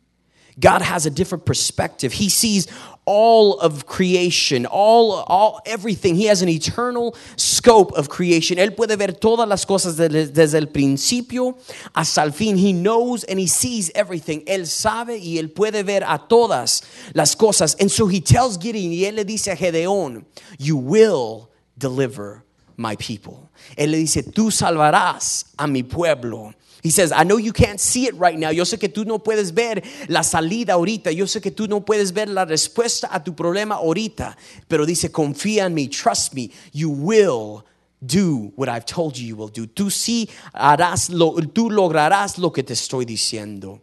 God 0.61 0.83
has 0.83 1.07
a 1.07 1.11
different 1.11 1.47
perspective. 1.47 2.13
He 2.13 2.29
sees 2.29 2.67
all 3.05 3.59
of 3.59 3.87
creation, 3.87 4.65
all, 4.67 5.25
all, 5.27 5.61
everything. 5.67 6.15
He 6.15 6.27
has 6.27 6.43
an 6.43 6.49
eternal 6.49 7.17
scope 7.37 7.93
of 7.93 8.09
creation. 8.09 8.59
Él 8.59 8.77
puede 8.77 8.97
ver 8.97 9.09
todas 9.13 9.49
las 9.49 9.65
cosas 9.65 9.97
desde, 9.97 10.55
el 10.55 10.67
principio 10.67 11.57
hasta 11.95 12.23
el 12.23 12.31
fin. 12.31 12.57
He 12.57 12.73
knows 12.73 13.25
and 13.25 13.39
he 13.41 13.47
sees 13.47 13.91
everything. 13.95 14.45
Él 14.47 14.67
sabe 14.67 15.19
y 15.19 15.39
él 15.39 15.53
puede 15.53 15.85
ver 15.85 16.03
a 16.05 16.19
todas 16.29 16.83
las 17.15 17.35
cosas. 17.35 17.75
And 17.81 17.91
so 17.91 18.07
he 18.07 18.21
tells 18.21 18.57
Gideon, 18.57 18.93
y 18.93 19.05
él 19.05 19.17
le 19.17 19.25
dice 19.25 19.49
a 19.49 19.57
Gedeón, 19.57 20.25
you 20.59 20.77
will 20.77 21.51
deliver 21.77 22.45
my 22.77 22.95
people. 22.97 23.51
Él 23.77 23.91
le 23.91 23.99
dice, 23.99 24.23
tú 24.23 24.51
salvarás 24.51 25.47
a 25.59 25.67
mi 25.67 25.83
pueblo. 25.83 26.55
He 26.83 26.91
says, 26.91 27.13
I 27.13 27.23
know 27.23 27.37
you 27.39 27.53
can't 27.53 27.79
see 27.79 28.07
it 28.07 28.15
right 28.17 28.37
now. 28.37 28.51
Yo 28.51 28.65
sé 28.65 28.79
que 28.79 28.89
tú 28.89 29.05
no 29.05 29.21
puedes 29.21 29.55
ver 29.55 29.83
la 30.09 30.23
salida 30.23 30.75
ahorita. 30.75 31.13
Yo 31.13 31.27
sé 31.27 31.41
que 31.41 31.53
tú 31.53 31.69
no 31.69 31.85
puedes 31.85 32.13
ver 32.13 32.29
la 32.29 32.45
respuesta 32.45 33.09
a 33.13 33.23
tu 33.23 33.35
problema 33.35 33.77
ahorita. 33.77 34.37
Pero 34.67 34.85
dice, 34.85 35.13
confía 35.13 35.67
en 35.67 35.75
mí, 35.75 35.89
trust 35.89 36.35
me. 36.35 36.51
You 36.73 36.91
will 36.91 37.65
do 38.05 38.53
what 38.57 38.69
I've 38.69 38.85
told 38.85 39.17
you 39.17 39.29
you 39.29 39.37
will 39.37 39.49
do. 39.49 39.69
Tú 39.69 39.91
sí 39.91 40.29
harás 40.53 41.09
lo, 41.09 41.35
tú 41.53 41.71
lograrás 41.71 42.37
lo 42.39 42.53
que 42.53 42.65
te 42.65 42.73
estoy 42.73 43.05
diciendo. 43.05 43.81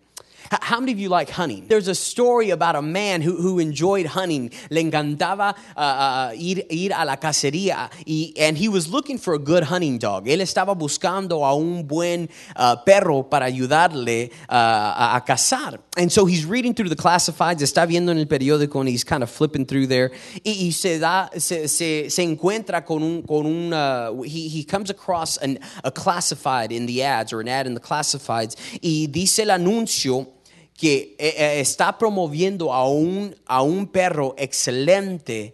How 0.52 0.80
many 0.80 0.92
of 0.92 1.00
you 1.00 1.10
like 1.10 1.30
hunting? 1.30 1.68
There's 1.68 1.88
a 1.88 1.96
story 1.96 2.50
about 2.50 2.76
a 2.76 2.82
man 2.82 3.22
who, 3.22 3.36
who 3.36 3.60
enjoyed 3.60 4.08
hunting. 4.08 4.52
Le 4.72 4.82
encantaba 4.82 5.56
uh, 5.78 5.80
uh, 5.80 6.32
ir, 6.36 6.64
ir 6.70 6.92
a 6.96 7.06
la 7.06 7.18
cacería. 7.18 7.90
Y, 8.06 8.34
and 8.38 8.58
he 8.58 8.68
was 8.68 8.88
looking 8.90 9.18
for 9.20 9.36
a 9.36 9.40
good 9.40 9.64
hunting 9.64 10.00
dog. 10.00 10.26
Él 10.26 10.42
estaba 10.42 10.76
buscando 10.76 11.46
a 11.46 11.56
un 11.56 11.84
buen 11.84 12.30
uh, 12.56 12.78
perro 12.78 13.24
para 13.24 13.46
ayudarle 13.46 14.32
uh, 14.50 14.54
a, 14.54 15.18
a, 15.18 15.22
cazar. 15.22 15.80
And 15.98 16.12
so 16.12 16.26
he's 16.26 16.46
reading 16.46 16.74
through 16.74 16.90
the 16.90 16.96
classifieds. 16.96 17.62
Está 17.62 17.86
viendo 17.88 18.12
en 18.12 18.18
el 18.18 18.26
periódico 18.26 18.80
and 18.80 18.90
he's 18.90 19.04
kind 19.04 19.22
of 19.22 19.30
flipping 19.30 19.66
through 19.66 19.88
there. 19.88 20.12
Y, 20.44 20.68
y 20.68 20.72
se, 20.72 20.98
da, 20.98 21.30
se, 21.38 21.68
se, 21.68 22.10
se 22.10 22.24
encuentra 22.24 22.84
con 22.84 23.04
un, 23.04 23.22
con 23.22 23.46
un 23.46 23.74
uh, 23.74 24.24
he, 24.24 24.48
he 24.48 24.64
comes 24.64 24.90
across 24.90 25.38
an, 25.38 25.60
a 25.84 25.92
classified 25.92 26.72
in 26.72 26.88
the 26.88 27.04
ads 27.04 27.32
or 27.32 27.40
an 27.40 27.48
ad 27.48 27.68
in 27.68 27.76
the 27.76 27.80
classifieds. 27.80 28.56
Y 28.82 29.08
dice 29.12 29.40
el 29.40 29.52
anuncio 29.52 30.39
que 30.80 31.16
eh, 31.20 31.36
eh, 31.38 31.60
está 31.60 31.98
promoviendo 31.98 32.72
a 32.74 32.88
un, 32.88 33.36
a 33.46 33.62
un 33.62 33.88
perro 33.88 34.34
excelente 34.38 35.54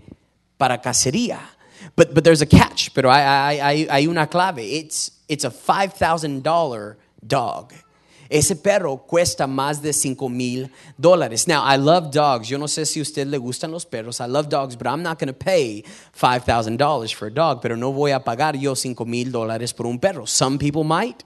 para 0.58 0.79
cacería. 0.79 1.39
But, 1.96 2.13
but 2.13 2.24
there's 2.24 2.41
a 2.41 2.46
catch, 2.46 2.91
pero 2.94 3.12
hay, 3.12 3.88
hay, 3.89 4.08
una 4.08 4.27
clave. 4.27 4.63
It's, 4.63 5.24
it's 5.27 5.44
a 5.44 5.50
$5,000 5.50 6.96
dog. 7.25 7.74
Ese 8.29 8.55
perro 8.55 8.98
cuesta 8.98 9.48
más 9.48 9.82
de 9.82 9.94
5 9.94 10.29
mil 10.29 10.72
dólares. 10.98 11.48
Now, 11.48 11.63
I 11.63 11.77
love 11.77 12.12
dogs. 12.12 12.48
Yo 12.48 12.58
no 12.58 12.67
sé 12.67 12.86
si 12.86 13.00
a 13.00 13.03
usted 13.03 13.27
le 13.27 13.38
gustan 13.38 13.72
los 13.72 13.86
perros. 13.86 14.20
I 14.20 14.25
love 14.27 14.50
dogs, 14.50 14.75
but 14.75 14.88
I'm 14.88 15.03
not 15.03 15.20
going 15.20 15.27
to 15.27 15.34
pay 15.34 15.84
$5,000 16.20 17.13
for 17.13 17.27
a 17.27 17.32
dog. 17.32 17.62
Pero 17.62 17.75
no 17.75 17.91
voy 17.91 18.12
a 18.12 18.24
pagar 18.24 18.55
yo 18.58 18.75
5 18.75 19.05
mil 19.05 19.32
dólares 19.32 19.74
por 19.74 19.86
un 19.86 20.00
perro. 20.00 20.25
Some 20.25 20.58
people 20.58 20.84
might. 20.84 21.24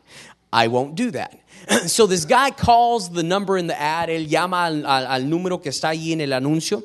I 0.51 0.67
won't 0.67 0.95
do 0.95 1.11
that. 1.11 1.39
so 1.87 2.07
this 2.07 2.25
guy 2.25 2.51
calls 2.51 3.09
the 3.09 3.23
number 3.23 3.57
in 3.57 3.67
the 3.67 3.79
ad, 3.79 4.09
él 4.09 4.27
llama 4.27 4.57
al, 4.57 4.85
al, 4.85 5.21
número 5.23 5.61
que 5.61 5.71
está 5.71 5.89
ahí 5.89 6.11
en 6.11 6.21
el 6.21 6.29
anuncio, 6.29 6.83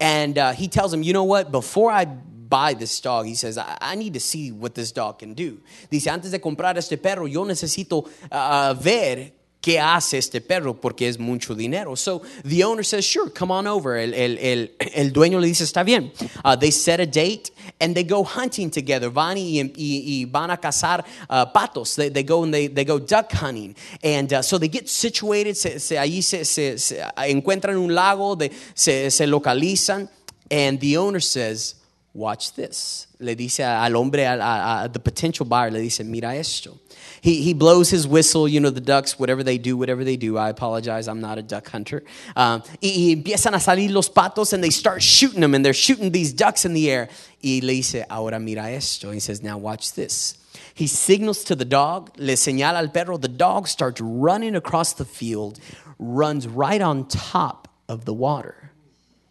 and 0.00 0.38
uh, 0.38 0.52
he 0.52 0.68
tells 0.68 0.92
him, 0.92 1.02
you 1.02 1.12
know 1.12 1.24
what, 1.24 1.50
before 1.50 1.90
I 1.90 2.04
buy 2.04 2.74
this 2.74 3.00
dog, 3.00 3.26
he 3.26 3.34
says, 3.34 3.58
I, 3.58 3.76
I, 3.80 3.94
need 3.94 4.14
to 4.14 4.20
see 4.20 4.52
what 4.52 4.74
this 4.74 4.92
dog 4.92 5.18
can 5.18 5.34
do. 5.34 5.60
Dice, 5.90 6.06
antes 6.06 6.30
de 6.30 6.38
comprar 6.38 6.76
este 6.76 7.00
perro, 7.00 7.26
yo 7.26 7.44
necesito 7.44 8.08
uh, 8.30 8.74
ver 8.74 9.32
¿qué 9.66 9.80
hace 9.80 10.18
este 10.18 10.40
perro? 10.40 10.80
Porque 10.80 11.08
es 11.08 11.18
mucho 11.18 11.52
dinero. 11.52 11.96
So 11.96 12.22
the 12.44 12.62
owner 12.62 12.84
says, 12.84 13.04
sure, 13.04 13.28
come 13.28 13.50
on 13.50 13.66
over. 13.66 13.96
El, 13.96 14.14
el, 14.14 14.38
el, 14.38 14.70
el 14.94 15.12
dueño 15.12 15.40
le 15.40 15.48
dice, 15.48 15.64
está 15.64 15.84
bien. 15.84 16.12
Uh, 16.44 16.54
they 16.54 16.70
set 16.70 17.00
a 17.00 17.06
date 17.06 17.50
and 17.80 17.92
they 17.96 18.04
go 18.04 18.22
hunting 18.22 18.70
together. 18.70 19.10
Van 19.10 19.36
y, 19.36 19.58
y, 19.60 19.72
y 19.76 20.24
van 20.24 20.52
a 20.52 20.56
cazar 20.56 21.04
uh, 21.28 21.46
patos. 21.46 21.96
They, 21.96 22.10
they, 22.10 22.22
go 22.22 22.44
and 22.44 22.54
they, 22.54 22.68
they 22.68 22.84
go 22.84 23.00
duck 23.00 23.32
hunting. 23.32 23.74
And 24.04 24.32
uh, 24.32 24.42
so 24.42 24.56
they 24.56 24.68
get 24.68 24.88
situated. 24.88 25.56
Se, 25.56 25.80
se, 25.80 25.96
allí 25.96 26.22
se, 26.22 26.44
se, 26.44 26.78
se, 26.78 27.02
encuentran 27.26 27.76
un 27.76 27.92
lago, 27.92 28.36
de, 28.36 28.52
se, 28.72 29.10
se 29.10 29.26
localizan. 29.26 30.08
And 30.48 30.78
the 30.78 30.96
owner 30.96 31.18
says, 31.18 31.74
watch 32.14 32.52
this. 32.52 33.08
Le 33.18 33.34
dice 33.34 33.64
al 33.64 33.96
hombre, 33.96 34.26
a, 34.26 34.34
a, 34.34 34.84
a 34.84 34.88
the 34.88 35.00
potential 35.00 35.44
buyer, 35.44 35.72
le 35.72 35.80
dice, 35.80 36.04
mira 36.04 36.36
esto. 36.36 36.78
He, 37.20 37.42
he 37.42 37.54
blows 37.54 37.90
his 37.90 38.06
whistle, 38.06 38.46
you 38.46 38.60
know, 38.60 38.70
the 38.70 38.80
ducks, 38.80 39.18
whatever 39.18 39.42
they 39.42 39.58
do, 39.58 39.76
whatever 39.76 40.04
they 40.04 40.16
do. 40.16 40.36
I 40.36 40.48
apologize, 40.48 41.08
I'm 41.08 41.20
not 41.20 41.38
a 41.38 41.42
duck 41.42 41.68
hunter. 41.68 42.02
Um, 42.34 42.62
y, 42.82 43.14
empiezan 43.14 43.54
a 43.54 43.58
salir 43.58 43.92
los 43.92 44.08
patos 44.08 44.52
and 44.52 44.62
they 44.62 44.70
start 44.70 45.02
shooting 45.02 45.40
them 45.40 45.54
and 45.54 45.64
they're 45.64 45.72
shooting 45.72 46.10
these 46.12 46.32
ducks 46.32 46.64
in 46.64 46.72
the 46.72 46.90
air. 46.90 47.08
Y 47.42 47.60
le 47.62 47.72
dice, 47.72 48.04
ahora 48.10 48.38
mira 48.38 48.70
esto. 48.70 49.10
He 49.10 49.20
says, 49.20 49.42
now 49.42 49.58
watch 49.58 49.94
this. 49.94 50.38
He 50.74 50.86
signals 50.86 51.44
to 51.44 51.54
the 51.54 51.64
dog, 51.64 52.10
le 52.18 52.34
señala 52.34 52.76
al 52.76 52.88
perro. 52.88 53.16
The 53.16 53.28
dog 53.28 53.68
starts 53.68 54.00
running 54.00 54.54
across 54.54 54.92
the 54.92 55.04
field, 55.04 55.58
runs 55.98 56.46
right 56.46 56.80
on 56.80 57.08
top 57.08 57.68
of 57.88 58.04
the 58.04 58.12
water. 58.12 58.65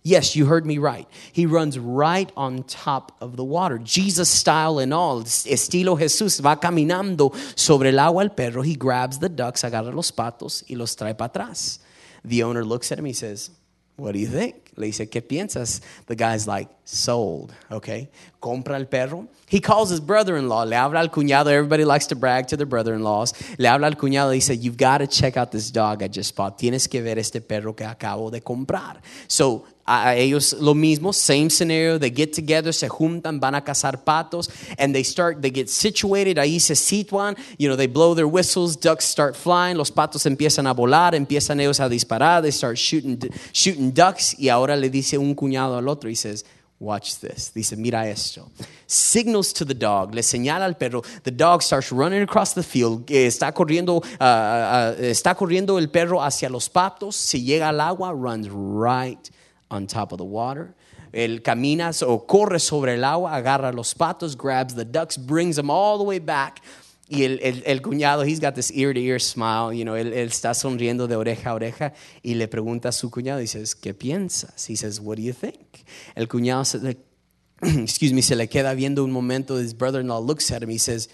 Yes, 0.06 0.36
you 0.36 0.46
heard 0.46 0.68
me 0.68 0.78
right. 0.78 1.08
He 1.34 1.48
runs 1.48 1.80
right 1.80 2.32
on 2.38 2.62
top 2.66 3.14
of 3.20 3.38
the 3.38 3.44
water. 3.44 3.80
Jesus 3.80 4.30
style 4.30 4.78
and 4.78 4.94
all. 4.94 5.24
Estilo 5.24 5.98
Jesús 5.98 6.40
va 6.46 6.60
caminando 6.60 7.34
sobre 7.58 7.90
el 7.90 7.98
agua 7.98 8.22
el 8.22 8.30
perro. 8.30 8.62
He 8.62 8.76
grabs 8.76 9.18
the 9.18 9.30
ducks, 9.30 9.64
agarra 9.64 9.92
los 9.92 10.12
patos 10.12 10.64
y 10.70 10.76
los 10.76 10.96
trae 10.96 11.18
para 11.18 11.30
atrás. 11.30 11.80
The 12.24 12.44
owner 12.44 12.64
looks 12.64 12.92
at 12.92 13.00
him. 13.00 13.06
He 13.06 13.14
says, 13.14 13.50
What 13.98 14.12
do 14.12 14.20
you 14.20 14.28
think? 14.28 14.74
Le 14.76 14.88
dice, 14.88 15.10
¿qué 15.10 15.22
piensas? 15.22 15.80
The 16.08 16.16
guy's 16.16 16.48
like, 16.48 16.68
sold, 16.84 17.54
okay? 17.72 18.10
Compra 18.42 18.76
el 18.76 18.88
perro. 18.88 19.30
He 19.48 19.62
calls 19.62 19.90
his 19.90 20.02
brother-in-law. 20.02 20.66
Le 20.66 20.76
habla 20.76 21.00
al 21.00 21.10
cuñado. 21.10 21.48
Everybody 21.48 21.86
likes 21.86 22.08
to 22.08 22.16
brag 22.16 22.48
to 22.48 22.58
their 22.58 22.66
brother-in-laws. 22.66 23.34
Le 23.58 23.70
habla 23.70 23.88
al 23.88 23.96
cuñado. 23.96 24.34
He 24.36 24.42
said, 24.42 24.60
you've 24.60 24.76
got 24.76 24.98
to 24.98 25.08
check 25.08 25.38
out 25.38 25.52
this 25.52 25.72
dog 25.72 26.04
I 26.04 26.10
just 26.10 26.36
bought. 26.36 26.58
Tienes 26.58 26.90
que 26.90 27.02
ver 27.02 27.18
este 27.18 27.40
perro 27.40 27.74
que 27.74 27.86
acabo 27.86 28.30
de 28.30 28.42
comprar. 28.42 28.98
So, 29.30 29.66
a 29.86 30.16
ellos 30.16 30.54
lo 30.54 30.74
mismo, 30.74 31.14
same 31.14 31.50
scenario, 31.50 32.00
they 32.00 32.10
get 32.10 32.34
together, 32.34 32.74
se 32.74 32.88
juntan, 32.88 33.40
van 33.40 33.54
a 33.54 33.62
cazar 33.62 34.04
patos, 34.04 34.50
and 34.80 34.96
they 34.96 35.04
start, 35.04 35.42
they 35.42 35.52
get 35.52 35.70
situated, 35.70 36.38
ahí 36.38 36.60
se 36.60 36.74
situan, 36.74 37.38
you 37.60 37.68
know, 37.68 37.76
they 37.76 37.88
blow 37.88 38.16
their 38.16 38.28
whistles, 38.28 38.76
ducks 38.76 39.06
start 39.06 39.36
flying, 39.36 39.78
los 39.78 39.92
patos 39.92 40.26
empiezan 40.26 40.68
a 40.68 40.74
volar, 40.74 41.14
empiezan 41.14 41.60
ellos 41.60 41.80
a 41.80 41.88
disparar, 41.88 42.42
they 42.42 42.52
start 42.52 42.78
shooting, 42.78 43.20
shooting 43.54 43.92
ducks, 43.92 44.36
y 44.40 44.50
ahora 44.50 44.76
le 44.76 44.90
dice 44.90 45.18
un 45.20 45.36
cuñado 45.36 45.78
al 45.78 45.88
otro, 45.88 46.10
y 46.10 46.16
says, 46.16 46.44
Watch 46.78 47.20
this. 47.20 47.54
Dice, 47.54 47.78
mira 47.78 48.06
esto. 48.10 48.52
Signals 48.86 49.54
to 49.54 49.64
the 49.64 49.74
dog. 49.74 50.14
Le 50.14 50.22
señala 50.22 50.66
al 50.66 50.74
perro. 50.74 51.04
The 51.24 51.32
dog 51.32 51.64
starts 51.64 51.90
running 51.90 52.22
across 52.22 52.54
the 52.54 52.64
field. 52.64 53.06
Está 53.10 53.54
corriendo, 53.54 54.04
uh, 54.20 54.20
uh, 54.20 54.96
está 55.00 55.36
corriendo 55.36 55.80
el 55.80 55.88
perro 55.88 56.22
hacia 56.22 56.50
los 56.50 56.68
patos. 56.68 57.16
Si 57.16 57.46
llega 57.46 57.70
al 57.70 57.80
agua, 57.80 58.12
runs 58.12 58.50
right 58.52 59.32
on 59.70 59.88
top 59.88 60.12
of 60.12 60.18
the 60.18 60.26
water. 60.26 60.74
Él 61.14 61.42
camina 61.42 61.92
o 62.06 62.26
corre 62.26 62.60
sobre 62.60 62.96
el 62.96 63.04
agua, 63.04 63.36
agarra 63.36 63.72
los 63.72 63.94
patos, 63.94 64.36
grabs 64.36 64.76
the 64.76 64.84
ducks, 64.84 65.18
brings 65.18 65.56
them 65.56 65.70
all 65.70 65.98
the 65.98 66.04
way 66.04 66.20
back. 66.20 66.62
Y 67.08 67.24
el, 67.24 67.40
el, 67.42 67.64
el 67.66 67.82
cuñado, 67.82 68.26
he's 68.26 68.40
got 68.40 68.56
this 68.56 68.72
ear 68.72 68.92
to 68.92 69.00
ear 69.00 69.20
smile, 69.20 69.72
you 69.72 69.86
know, 69.86 69.96
él, 69.96 70.12
él, 70.12 70.28
está 70.28 70.56
sonriendo 70.56 71.08
de 71.08 71.16
oreja 71.16 71.52
a 71.52 71.54
oreja 71.54 71.94
y 72.24 72.34
le 72.34 72.48
pregunta 72.48 72.90
a 72.90 72.92
su 72.92 73.12
cuñado, 73.12 73.40
dices, 73.40 73.76
¿qué 73.76 73.94
piensas? 73.94 74.68
He 74.68 74.76
says, 74.76 75.00
what 75.00 75.18
do 75.18 75.22
you 75.22 75.32
think? 75.32 75.86
El 76.16 76.28
cuñado 76.28 76.66
se 76.66 76.80
le, 76.80 76.98
excuse 77.62 78.12
me, 78.12 78.24
se 78.24 78.36
le 78.36 78.48
queda 78.48 78.74
viendo 78.74 79.04
un 79.04 79.12
momento, 79.12 79.60
his 79.60 79.76
brother-in-law 79.76 80.20
looks 80.20 80.52
at 80.52 80.64
him, 80.64 80.70
he 80.70 80.80
says, 80.80 81.08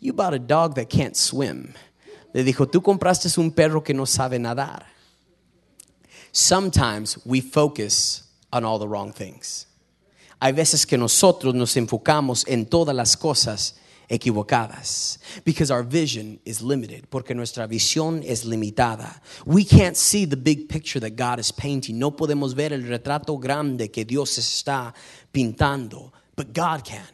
you 0.00 0.14
bought 0.14 0.32
a 0.32 0.38
dog 0.38 0.76
that 0.76 0.88
can't 0.88 1.14
swim. 1.14 1.74
Le 2.32 2.42
dijo, 2.42 2.66
tú 2.66 2.82
compraste 2.82 3.28
un 3.38 3.52
perro 3.52 3.82
que 3.82 3.92
no 3.92 4.06
sabe 4.06 4.38
nadar. 4.38 4.93
Sometimes 6.34 7.16
we 7.24 7.40
focus 7.40 8.24
on 8.52 8.64
all 8.64 8.80
the 8.80 8.88
wrong 8.88 9.12
things. 9.12 9.66
Hay 10.42 10.50
veces 10.50 10.84
que 10.84 10.98
nosotros 10.98 11.54
nos 11.54 11.76
enfocamos 11.76 12.44
en 12.48 12.66
todas 12.66 12.92
las 12.92 13.14
cosas 13.14 13.74
equivocadas. 14.10 15.18
Because 15.44 15.70
our 15.70 15.84
vision 15.84 16.40
is 16.44 16.60
limited 16.60 17.08
porque 17.08 17.36
nuestra 17.36 17.68
visión 17.68 18.24
es 18.26 18.44
limitada. 18.44 19.20
We 19.46 19.64
can't 19.64 19.96
see 19.96 20.24
the 20.24 20.36
big 20.36 20.68
picture 20.68 20.98
that 20.98 21.14
God 21.14 21.38
is 21.38 21.52
painting. 21.52 22.00
No 22.00 22.10
podemos 22.10 22.56
ver 22.56 22.72
el 22.72 22.82
retrato 22.82 23.40
grande 23.40 23.92
que 23.92 24.04
Dios 24.04 24.36
está 24.36 24.92
pintando 25.32 26.10
but 26.34 26.52
God 26.52 26.84
can. 26.84 27.06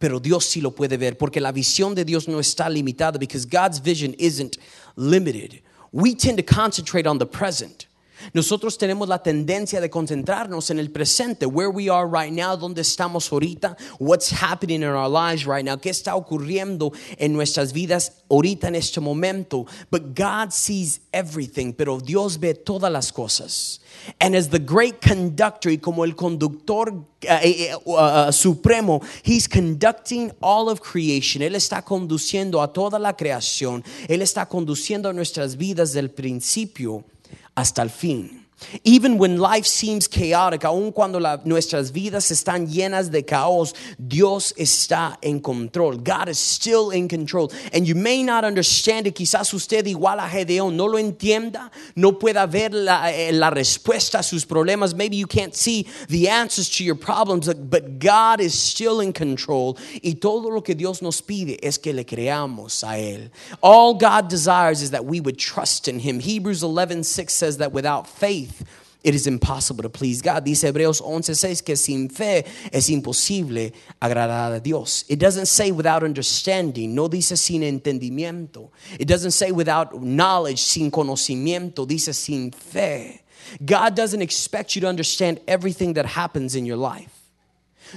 Pero 0.00 0.18
Dios 0.18 0.44
sí 0.44 0.60
lo 0.60 0.72
puede 0.72 0.98
ver 0.98 1.16
porque 1.16 1.40
la 1.40 1.52
visión 1.52 1.94
de 1.94 2.04
Dios 2.04 2.26
no 2.26 2.40
está 2.40 2.68
limitada 2.68 3.16
because 3.16 3.46
God's 3.46 3.78
vision 3.78 4.12
isn't 4.18 4.58
limited. 4.96 5.62
We 5.92 6.16
tend 6.16 6.36
to 6.38 6.42
concentrate 6.42 7.06
on 7.06 7.18
the 7.18 7.26
present 7.26 7.86
Nosotros 8.32 8.78
tenemos 8.78 9.08
la 9.08 9.22
tendencia 9.22 9.80
de 9.80 9.90
concentrarnos 9.90 10.70
en 10.70 10.78
el 10.78 10.90
presente, 10.90 11.46
where 11.46 11.68
we 11.68 11.88
are 11.88 12.06
right 12.06 12.32
now, 12.32 12.56
donde 12.56 12.80
estamos 12.80 13.30
ahorita, 13.30 13.76
what's 13.98 14.30
happening 14.30 14.82
in 14.82 14.88
our 14.88 15.08
lives 15.08 15.46
right 15.46 15.64
now, 15.64 15.76
qué 15.76 15.90
está 15.90 16.14
ocurriendo 16.16 16.92
en 17.18 17.32
nuestras 17.32 17.72
vidas 17.72 18.24
ahorita 18.30 18.68
en 18.68 18.76
este 18.76 19.00
momento. 19.00 19.66
But 19.90 20.14
God 20.14 20.52
sees 20.52 21.00
everything, 21.12 21.72
pero 21.72 22.00
Dios 22.00 22.38
ve 22.38 22.54
todas 22.54 22.90
las 22.90 23.12
cosas. 23.12 23.80
And 24.20 24.34
as 24.34 24.48
the 24.48 24.58
great 24.58 25.00
conductor 25.00 25.70
y 25.70 25.78
como 25.78 26.04
el 26.04 26.14
conductor 26.14 26.92
uh, 26.92 27.90
uh, 27.90 28.32
supremo, 28.32 29.00
he's 29.22 29.48
conducting 29.48 30.32
all 30.40 30.68
of 30.68 30.80
creation. 30.80 31.42
Él 31.42 31.54
está 31.54 31.82
conduciendo 31.82 32.62
a 32.62 32.72
toda 32.72 32.98
la 32.98 33.14
creación. 33.14 33.84
Él 34.08 34.22
está 34.22 34.46
conduciendo 34.46 35.12
nuestras 35.12 35.56
vidas 35.56 35.92
del 35.92 36.10
principio 36.10 37.04
hasta 37.54 37.82
el 37.82 37.90
fin. 37.90 38.43
Even 38.82 39.18
when 39.18 39.38
life 39.38 39.66
seems 39.66 40.08
chaotic, 40.08 40.64
aun 40.64 40.92
cuando 40.92 41.18
la, 41.18 41.38
nuestras 41.44 41.90
vidas 41.90 42.30
están 42.30 42.66
llenas 42.66 43.10
de 43.10 43.22
caos, 43.22 43.74
Dios 43.98 44.52
está 44.56 45.18
en 45.22 45.40
control. 45.40 45.96
God 45.98 46.28
is 46.28 46.38
still 46.38 46.90
in 46.90 47.08
control. 47.08 47.52
And 47.72 47.86
you 47.86 47.94
may 47.94 48.22
not 48.22 48.44
understand 48.44 49.06
it. 49.06 49.14
Quizás 49.14 49.52
usted 49.54 49.86
igual 49.86 50.18
a 50.18 50.28
Gedeón 50.28 50.74
no 50.76 50.86
lo 50.86 50.98
entienda, 50.98 51.70
no 51.96 52.12
pueda 52.12 52.46
ver 52.46 52.72
la, 52.72 53.10
eh, 53.10 53.32
la 53.32 53.50
respuesta 53.50 54.20
a 54.20 54.22
sus 54.22 54.44
problemas. 54.44 54.94
Maybe 54.94 55.16
you 55.16 55.26
can't 55.26 55.54
see 55.54 55.86
the 56.08 56.28
answers 56.28 56.68
to 56.76 56.84
your 56.84 56.96
problems, 56.96 57.52
but 57.52 57.98
God 57.98 58.40
is 58.40 58.58
still 58.58 59.00
in 59.00 59.12
control. 59.12 59.76
Y 60.02 60.14
todo 60.20 60.48
lo 60.48 60.62
que 60.62 60.74
Dios 60.74 61.02
nos 61.02 61.20
pide 61.20 61.58
es 61.62 61.78
que 61.78 61.92
le 61.92 62.04
creamos 62.04 62.82
a 62.82 62.98
Él. 62.98 63.30
All 63.62 63.94
God 63.94 64.28
desires 64.28 64.82
is 64.82 64.90
that 64.90 65.04
we 65.04 65.20
would 65.20 65.38
trust 65.38 65.88
in 65.88 66.00
Him. 66.00 66.20
Hebrews 66.20 66.62
11:6 66.62 67.30
says 67.30 67.58
that 67.58 67.72
without 67.72 68.08
faith, 68.08 68.43
it 69.04 69.14
is 69.14 69.26
impossible 69.26 69.82
to 69.82 69.90
please 69.90 70.22
God. 70.22 70.44
Dice 70.44 70.62
Hebreos 70.62 71.02
11:6 71.02 71.62
que 71.62 71.76
sin 71.76 72.08
fe 72.08 72.42
es 72.72 72.88
imposible 72.88 73.74
agradar 74.00 74.54
a 74.54 74.60
Dios. 74.60 75.04
It 75.08 75.18
doesn't 75.18 75.46
say 75.46 75.70
without 75.70 76.02
understanding, 76.02 76.94
no 76.94 77.08
dice 77.08 77.38
sin 77.38 77.60
entendimiento. 77.60 78.70
It 78.98 79.06
doesn't 79.06 79.32
say 79.32 79.52
without 79.52 80.02
knowledge, 80.02 80.58
sin 80.58 80.90
conocimiento, 80.90 81.86
dice 81.86 82.16
sin 82.16 82.50
fe. 82.50 83.22
God 83.62 83.94
doesn't 83.94 84.22
expect 84.22 84.74
you 84.74 84.80
to 84.80 84.88
understand 84.88 85.38
everything 85.46 85.92
that 85.94 86.06
happens 86.06 86.54
in 86.54 86.64
your 86.64 86.78
life. 86.78 87.10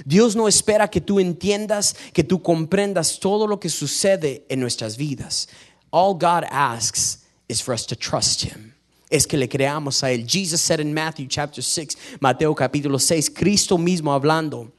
Dios 0.06 0.36
no 0.36 0.46
espera 0.46 0.90
que 0.90 1.00
tú 1.00 1.18
entiendas, 1.18 1.94
que 2.12 2.22
tú 2.22 2.42
comprendas 2.42 3.18
todo 3.18 3.46
lo 3.46 3.56
que 3.56 3.70
sucede 3.70 4.42
en 4.50 4.60
nuestras 4.60 4.98
vidas. 4.98 5.46
All 5.90 6.12
God 6.12 6.44
asks 6.50 7.24
is 7.48 7.62
for 7.62 7.72
us 7.72 7.86
to 7.86 7.96
trust 7.96 8.42
Him 8.42 8.74
es 9.10 9.26
que 9.26 9.36
le 9.36 9.48
creamos 9.48 10.02
a 10.02 10.10
Él. 10.10 10.26
Jesus 10.26 10.60
said 10.60 10.80
in 10.80 10.92
Matthew 10.92 11.26
chapter 11.28 11.62
6, 11.62 12.18
Mateo 12.20 12.54
capítulo 12.54 12.98
6, 12.98 13.30
Cristo 13.30 13.78
mismo 13.78 14.12
hablando. 14.12 14.72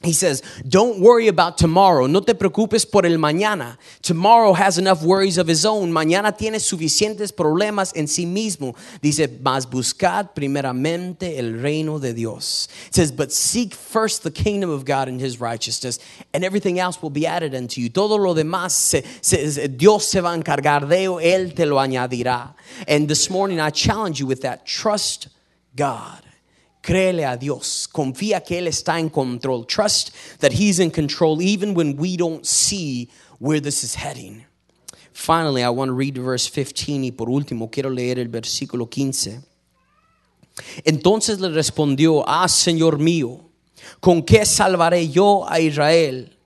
He 0.00 0.12
says, 0.12 0.42
Don't 0.68 1.00
worry 1.00 1.26
about 1.26 1.58
tomorrow. 1.58 2.06
No 2.06 2.20
te 2.20 2.32
preocupes 2.32 2.88
por 2.88 3.04
el 3.04 3.18
mañana. 3.18 3.78
Tomorrow 4.00 4.52
has 4.52 4.78
enough 4.78 5.02
worries 5.02 5.38
of 5.38 5.48
his 5.48 5.66
own. 5.66 5.90
Mañana 5.90 6.36
tiene 6.38 6.60
suficientes 6.60 7.32
problemas 7.32 7.92
en 7.96 8.06
sí 8.06 8.24
mismo. 8.24 8.76
Dice, 9.02 9.28
Mas 9.42 9.66
buscad 9.66 10.34
primeramente 10.36 11.38
el 11.38 11.60
reino 11.60 11.98
de 11.98 12.14
Dios. 12.14 12.68
It 12.86 12.94
says, 12.94 13.10
But 13.10 13.32
seek 13.32 13.74
first 13.74 14.22
the 14.22 14.30
kingdom 14.30 14.70
of 14.70 14.84
God 14.84 15.08
and 15.08 15.20
his 15.20 15.40
righteousness, 15.40 15.98
and 16.32 16.44
everything 16.44 16.78
else 16.78 17.02
will 17.02 17.10
be 17.10 17.26
added 17.26 17.52
unto 17.52 17.80
you. 17.80 17.88
Todo 17.88 18.18
lo 18.18 18.34
demás, 18.34 18.70
se, 18.70 19.02
se, 19.20 19.66
Dios 19.66 20.06
se 20.06 20.20
va 20.20 20.30
a 20.30 20.38
encargar 20.38 20.88
de 20.88 21.02
ello, 21.02 21.18
Él 21.18 21.56
te 21.56 21.66
lo 21.66 21.76
añadirá. 21.76 22.54
And 22.86 23.08
this 23.08 23.28
morning 23.28 23.58
I 23.58 23.70
challenge 23.70 24.20
you 24.20 24.28
with 24.28 24.42
that. 24.42 24.64
Trust 24.64 25.26
God. 25.74 26.27
Créele 26.88 27.26
a 27.26 27.36
Dios. 27.36 27.86
Confía 27.86 28.42
que 28.42 28.56
Él 28.56 28.66
está 28.66 28.98
en 28.98 29.10
control. 29.10 29.66
Trust 29.66 30.10
that 30.40 30.52
He's 30.52 30.78
in 30.78 30.90
control 30.90 31.42
even 31.42 31.74
when 31.74 31.98
we 31.98 32.16
don't 32.16 32.46
see 32.46 33.10
where 33.38 33.60
this 33.60 33.84
is 33.84 33.94
heading. 33.94 34.46
Finally, 35.12 35.62
I 35.62 35.68
want 35.68 35.90
to 35.90 35.92
read 35.92 36.16
verse 36.16 36.48
15 36.48 37.04
y 37.04 37.10
por 37.10 37.28
último 37.28 37.70
quiero 37.70 37.90
leer 37.90 38.18
el 38.18 38.28
versículo 38.28 38.88
15. 38.88 39.42
Entonces 40.86 41.40
le 41.40 41.50
respondió, 41.50 42.24
ah, 42.26 42.48
Señor 42.48 42.98
mío, 42.98 43.50
¿con 44.00 44.22
qué 44.22 44.46
salvaré 44.46 45.10
yo 45.10 45.44
a 45.46 45.60
Israel? 45.60 46.38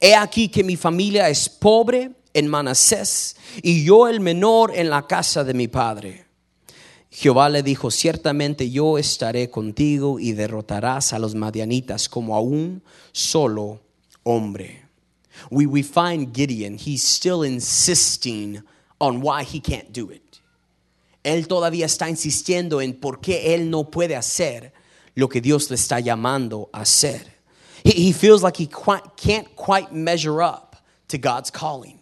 He 0.00 0.14
aquí 0.14 0.48
que 0.48 0.62
mi 0.62 0.76
familia 0.76 1.28
es 1.28 1.48
pobre 1.48 2.12
en 2.34 2.46
Manasés 2.46 3.34
y 3.64 3.82
yo 3.82 4.06
el 4.06 4.20
menor 4.20 4.70
en 4.76 4.90
la 4.90 5.08
casa 5.08 5.42
de 5.42 5.54
mi 5.54 5.66
padre. 5.66 6.27
Jehová 7.10 7.48
le 7.48 7.62
dijo, 7.62 7.90
ciertamente 7.90 8.70
yo 8.70 8.98
estaré 8.98 9.50
contigo 9.50 10.20
y 10.20 10.32
derrotarás 10.32 11.12
a 11.12 11.18
los 11.18 11.34
madianitas 11.34 12.08
como 12.08 12.36
a 12.36 12.40
un 12.40 12.82
solo 13.12 13.80
hombre. 14.24 14.86
We, 15.50 15.66
we 15.66 15.82
find 15.82 16.34
Gideon, 16.34 16.74
he's 16.74 17.02
still 17.02 17.44
insisting 17.44 18.62
on 18.98 19.22
why 19.22 19.42
he 19.42 19.60
can't 19.60 19.92
do 19.92 20.10
it. 20.10 20.40
Él 21.24 21.46
todavía 21.46 21.86
está 21.86 22.08
insistiendo 22.08 22.80
en 22.80 22.94
por 22.94 23.20
qué 23.20 23.54
él 23.54 23.70
no 23.70 23.90
puede 23.90 24.16
hacer 24.16 24.72
lo 25.14 25.28
que 25.28 25.40
Dios 25.40 25.70
le 25.70 25.76
está 25.76 26.00
llamando 26.00 26.68
a 26.72 26.82
hacer. 26.82 27.38
He, 27.84 28.08
he 28.08 28.12
feels 28.12 28.42
like 28.42 28.56
he 28.58 28.66
quite, 28.66 29.16
can't 29.16 29.48
quite 29.56 29.92
measure 29.92 30.42
up 30.42 30.76
to 31.08 31.18
God's 31.18 31.50
calling. 31.50 31.97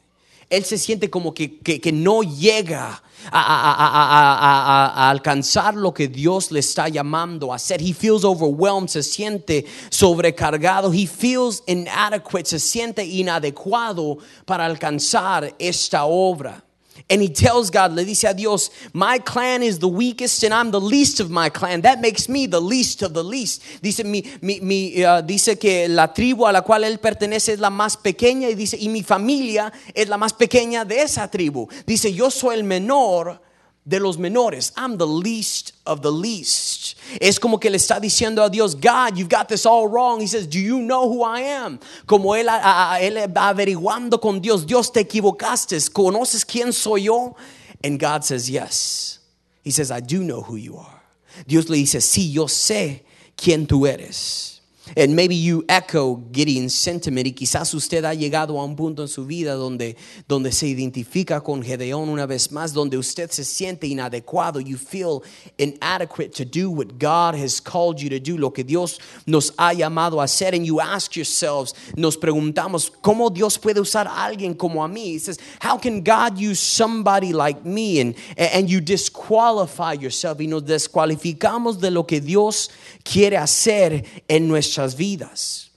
Él 0.48 0.64
se 0.64 0.78
siente 0.78 1.10
como 1.10 1.34
que, 1.34 1.58
que, 1.58 1.92
no 1.92 2.22
llega 2.22 3.02
a, 3.32 3.40
a, 3.40 4.86
a, 5.06 5.10
alcanzar 5.10 5.74
lo 5.74 5.92
que 5.92 6.06
Dios 6.06 6.52
le 6.52 6.60
está 6.60 6.88
llamando 6.88 7.52
a 7.52 7.56
hacer. 7.56 7.82
He 7.82 7.92
feels 7.92 8.24
overwhelmed, 8.24 8.88
se 8.88 9.02
siente 9.02 9.64
sobrecargado. 9.90 10.92
He 10.92 11.06
feels 11.06 11.64
inadequate, 11.66 12.46
se 12.48 12.60
siente 12.60 13.04
inadecuado 13.04 14.18
para 14.44 14.66
alcanzar 14.66 15.52
esta 15.58 16.04
obra. 16.04 16.65
And 17.08 17.22
he 17.22 17.28
tells 17.28 17.70
God, 17.70 17.92
le 17.92 18.04
dice 18.04 18.24
a 18.24 18.34
Dios, 18.34 18.68
my 18.92 19.18
clan 19.20 19.62
is 19.62 19.78
the 19.78 19.88
weakest 19.88 20.42
and 20.42 20.52
I'm 20.52 20.72
the 20.72 20.80
least 20.80 21.20
of 21.20 21.30
my 21.30 21.48
clan. 21.48 21.82
That 21.82 22.00
makes 22.00 22.28
me 22.28 22.46
the 22.46 22.60
least 22.60 23.02
of 23.02 23.14
the 23.14 23.22
least. 23.22 23.62
Dice, 23.80 24.02
mi, 24.02 24.24
mi, 24.42 24.58
mi, 24.60 25.04
uh, 25.04 25.22
dice 25.22 25.56
que 25.56 25.88
la 25.88 26.08
tribu 26.08 26.48
a 26.48 26.52
la 26.52 26.62
cual 26.62 26.82
él 26.82 26.98
pertenece 26.98 27.52
es 27.52 27.60
la 27.60 27.70
más 27.70 27.96
pequeña 27.96 28.48
y 28.48 28.54
dice, 28.54 28.76
y 28.80 28.88
mi 28.88 29.04
familia 29.04 29.72
es 29.94 30.08
la 30.08 30.16
más 30.16 30.32
pequeña 30.32 30.84
de 30.84 31.02
esa 31.02 31.30
tribu. 31.30 31.68
Dice, 31.86 32.12
yo 32.12 32.28
soy 32.28 32.56
el 32.56 32.64
menor 32.64 33.40
de 33.86 34.00
los 34.00 34.18
menores. 34.18 34.72
I'm 34.76 34.98
the 34.98 35.06
least 35.06 35.72
of 35.86 36.02
the 36.02 36.10
least. 36.10 36.96
Es 37.20 37.38
como 37.38 37.58
que 37.58 37.70
le 37.70 37.76
está 37.76 38.00
diciendo 38.00 38.42
a 38.42 38.50
Dios, 38.50 38.74
God, 38.74 39.16
you've 39.16 39.28
got 39.28 39.48
this 39.48 39.64
all 39.64 39.86
wrong. 39.88 40.20
He 40.20 40.26
says, 40.26 40.46
Do 40.46 40.58
you 40.58 40.80
know 40.80 41.08
who 41.08 41.22
I 41.22 41.40
am? 41.42 41.78
Como 42.06 42.34
él, 42.34 42.48
a, 42.48 42.96
averiguando 42.96 44.20
con 44.20 44.40
Dios, 44.40 44.66
Dios 44.66 44.90
te 44.90 45.00
equivocaste. 45.00 45.76
¿Conoces 45.92 46.44
quién 46.44 46.72
soy 46.72 47.04
yo? 47.04 47.36
And 47.84 48.00
God 48.00 48.24
says, 48.24 48.50
Yes. 48.50 49.20
He 49.62 49.70
says, 49.70 49.90
I 49.90 50.00
do 50.00 50.22
know 50.22 50.42
who 50.42 50.56
you 50.56 50.76
are. 50.76 51.02
Dios 51.46 51.68
le 51.68 51.76
dice, 51.76 52.00
Sí, 52.00 52.32
yo 52.32 52.46
sé 52.46 53.04
quién 53.36 53.66
tú 53.66 53.86
eres. 53.86 54.55
And 54.94 55.16
maybe 55.16 55.34
you 55.34 55.64
echo 55.68 56.22
Gideon's 56.30 56.72
sentiment 56.72 57.26
y 57.26 57.32
quizás 57.32 57.74
usted 57.74 58.04
ha 58.04 58.14
llegado 58.14 58.58
a 58.60 58.64
un 58.64 58.76
punto 58.76 59.02
en 59.02 59.08
su 59.08 59.26
vida 59.26 59.54
donde, 59.54 59.96
donde 60.28 60.52
se 60.52 60.68
identifica 60.68 61.40
con 61.40 61.62
Gedeón 61.62 62.08
una 62.08 62.24
vez 62.24 62.52
más, 62.52 62.72
donde 62.72 62.96
usted 62.96 63.30
se 63.30 63.44
siente 63.44 63.88
inadecuado. 63.88 64.60
You 64.60 64.76
feel 64.76 65.22
inadequate 65.58 66.32
to 66.34 66.44
do 66.44 66.70
what 66.70 66.98
God 66.98 67.34
has 67.34 67.60
called 67.60 67.98
you 67.98 68.08
to 68.10 68.20
do, 68.20 68.38
lo 68.38 68.52
que 68.52 68.62
Dios 68.62 69.00
nos 69.26 69.52
ha 69.58 69.72
llamado 69.72 70.20
a 70.20 70.24
hacer. 70.24 70.54
And 70.54 70.64
you 70.64 70.80
ask 70.80 71.16
yourselves, 71.16 71.74
nos 71.96 72.16
preguntamos, 72.16 72.92
¿cómo 73.02 73.30
Dios 73.30 73.58
puede 73.58 73.80
usar 73.80 74.06
a 74.06 74.24
alguien 74.24 74.54
como 74.54 74.84
a 74.84 74.88
mí? 74.88 75.14
He 75.14 75.18
says, 75.18 75.38
how 75.60 75.78
can 75.78 76.04
God 76.04 76.38
use 76.38 76.60
somebody 76.60 77.32
like 77.32 77.64
me? 77.64 78.00
And, 78.00 78.14
and 78.38 78.68
you 78.68 78.80
disqualify 78.80 79.94
yourself 79.94 80.38
y 80.40 80.46
nos 80.46 80.62
descualificamos 80.62 81.80
de 81.80 81.90
lo 81.90 82.04
que 82.04 82.20
Dios 82.20 82.70
quiere 83.02 83.36
hacer 83.36 84.04
en 84.28 84.46
nuestra 84.46 84.75
nuestras 84.76 84.94
vidas. 84.94 85.70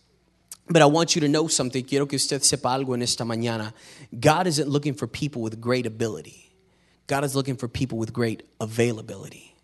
But 0.67 0.81
I 0.81 0.85
want 0.85 1.15
you 1.15 1.21
to 1.21 1.27
know 1.27 1.47
something. 1.47 1.83
Quiero 1.83 2.05
que 2.05 2.15
usted 2.15 2.41
sepa 2.41 2.73
algo 2.73 2.93
en 2.93 3.01
esta 3.01 3.23
mañana. 3.23 3.73
God 4.17 4.47
isn't 4.47 4.69
looking 4.69 4.93
for 4.93 5.07
people 5.07 5.41
with 5.41 5.59
great 5.59 5.87
ability. 5.87 6.51
God 7.07 7.23
is 7.23 7.35
looking 7.35 7.55
for 7.55 7.67
people 7.67 7.97
with 7.97 8.13
great 8.13 8.43
availability. 8.61 9.55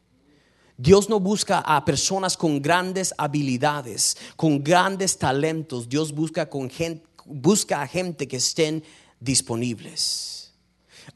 Dios 0.82 1.08
no 1.08 1.20
busca 1.20 1.64
a 1.64 1.82
personas 1.86 2.36
con 2.36 2.60
grandes 2.60 3.14
habilidades, 3.18 4.16
con 4.36 4.64
grandes 4.64 5.18
talentos. 5.18 5.88
Dios 5.88 6.12
busca, 6.12 6.50
con 6.50 6.70
gente, 6.70 7.06
busca 7.26 7.84
a 7.84 7.88
gente 7.88 8.28
que 8.28 8.38
estén 8.38 8.82
disponibles. 9.24 10.50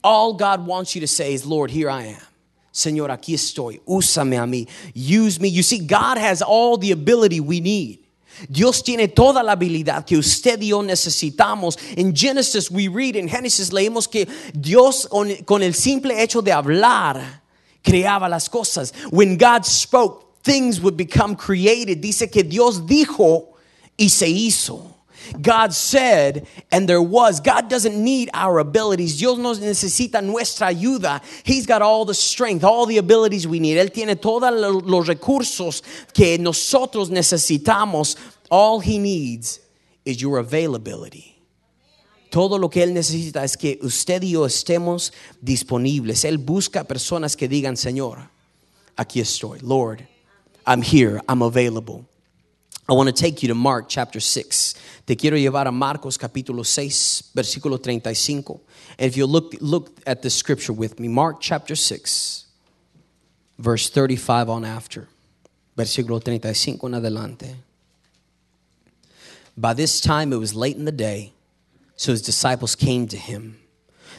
All 0.03 0.33
God 0.33 0.67
wants 0.67 0.93
you 0.93 1.01
to 1.01 1.07
say 1.07 1.33
is, 1.33 1.45
Lord, 1.45 1.71
here 1.71 1.89
I 1.89 2.03
am. 2.03 2.29
Señor, 2.71 3.11
aquí 3.11 3.33
estoy. 3.33 3.81
Úsame 3.85 4.37
a 4.37 4.45
mí. 4.45 4.67
Use 4.93 5.39
me. 5.39 5.49
You 5.49 5.63
see, 5.63 5.79
God 5.79 6.17
has 6.17 6.41
all 6.41 6.77
the 6.77 6.91
ability 6.91 7.39
we 7.39 7.59
need. 7.59 7.98
Dios 8.47 8.83
tiene 8.83 9.07
toda 9.09 9.43
la 9.43 9.53
habilidad 9.53 10.05
que 10.05 10.17
usted 10.17 10.61
y 10.61 10.67
yo 10.67 10.83
necesitamos. 10.83 11.77
En 11.95 12.15
Genesis 12.15 12.69
we 12.71 12.87
read, 12.87 13.15
en 13.15 13.27
Génesis 13.27 13.73
leemos 13.73 14.07
que 14.07 14.27
Dios 14.53 15.09
con 15.45 15.63
el 15.63 15.73
simple 15.73 16.21
hecho 16.21 16.41
de 16.41 16.51
hablar 16.51 17.41
creaba 17.81 18.29
las 18.29 18.49
cosas. 18.49 18.93
When 19.11 19.37
God 19.37 19.65
spoke, 19.65 20.41
things 20.43 20.79
would 20.81 20.95
become 20.95 21.35
created. 21.35 22.01
Dice 22.01 22.29
que 22.29 22.43
Dios 22.43 22.85
dijo 22.85 23.49
y 23.97 24.09
se 24.09 24.27
hizo. 24.27 24.98
God 25.41 25.73
said, 25.73 26.47
and 26.71 26.87
there 26.87 27.01
was. 27.01 27.39
God 27.39 27.69
doesn't 27.69 27.95
need 27.95 28.29
our 28.33 28.59
abilities. 28.59 29.17
Dios 29.17 29.37
no 29.37 29.53
necesita 29.53 30.23
nuestra 30.23 30.67
ayuda. 30.67 31.21
He's 31.43 31.65
got 31.65 31.81
all 31.81 32.05
the 32.05 32.13
strength, 32.13 32.63
all 32.63 32.85
the 32.85 32.97
abilities 32.97 33.47
we 33.47 33.59
need. 33.59 33.77
Él 33.77 33.91
tiene 33.91 34.15
todos 34.15 34.51
los 34.83 35.07
recursos 35.07 35.81
que 36.13 36.37
nosotros 36.37 37.09
necesitamos. 37.09 38.15
All 38.49 38.79
he 38.79 38.97
needs 38.97 39.59
is 40.05 40.21
your 40.21 40.37
availability. 40.37 41.35
Todo 42.29 42.59
lo 42.59 42.69
que 42.69 42.83
Él 42.83 42.93
necesita 42.93 43.43
es 43.43 43.57
que 43.57 43.79
usted 43.81 44.21
y 44.21 44.31
yo 44.31 44.45
estemos 44.45 45.11
disponibles. 45.41 46.25
Él 46.25 46.37
busca 46.37 46.83
personas 46.83 47.35
que 47.35 47.47
digan, 47.47 47.75
Señor, 47.75 48.29
aquí 48.95 49.19
estoy. 49.19 49.59
Lord, 49.61 50.07
I'm 50.67 50.83
here, 50.83 51.21
I'm 51.27 51.41
available. 51.41 52.08
I 52.89 52.93
want 52.93 53.05
to 53.05 53.13
take 53.13 53.43
you 53.43 53.49
to 53.49 53.53
Mark 53.53 53.85
chapter 53.87 54.19
6. 54.19 54.73
Te 55.05 55.15
quiero 55.15 55.37
llevar 55.37 55.67
a 55.67 55.71
Marcos 55.71 56.17
capítulo 56.17 56.65
6, 56.65 57.33
versículo 57.35 57.79
35. 57.79 58.59
And 58.97 59.05
if 59.07 59.15
you 59.15 59.27
look, 59.27 59.53
look 59.61 59.91
at 60.07 60.23
the 60.23 60.29
scripture 60.31 60.73
with 60.73 60.99
me, 60.99 61.07
Mark 61.07 61.39
chapter 61.39 61.75
6, 61.75 62.47
verse 63.59 63.91
35 63.91 64.49
on 64.49 64.65
after. 64.65 65.07
Versículo 65.77 66.19
35 66.19 66.83
en 66.85 66.95
adelante. 66.95 67.55
By 69.55 69.75
this 69.75 70.01
time 70.01 70.33
it 70.33 70.37
was 70.37 70.55
late 70.55 70.75
in 70.75 70.85
the 70.85 70.91
day, 70.91 71.33
so 71.95 72.11
his 72.11 72.23
disciples 72.23 72.75
came 72.75 73.07
to 73.07 73.17
him. 73.17 73.59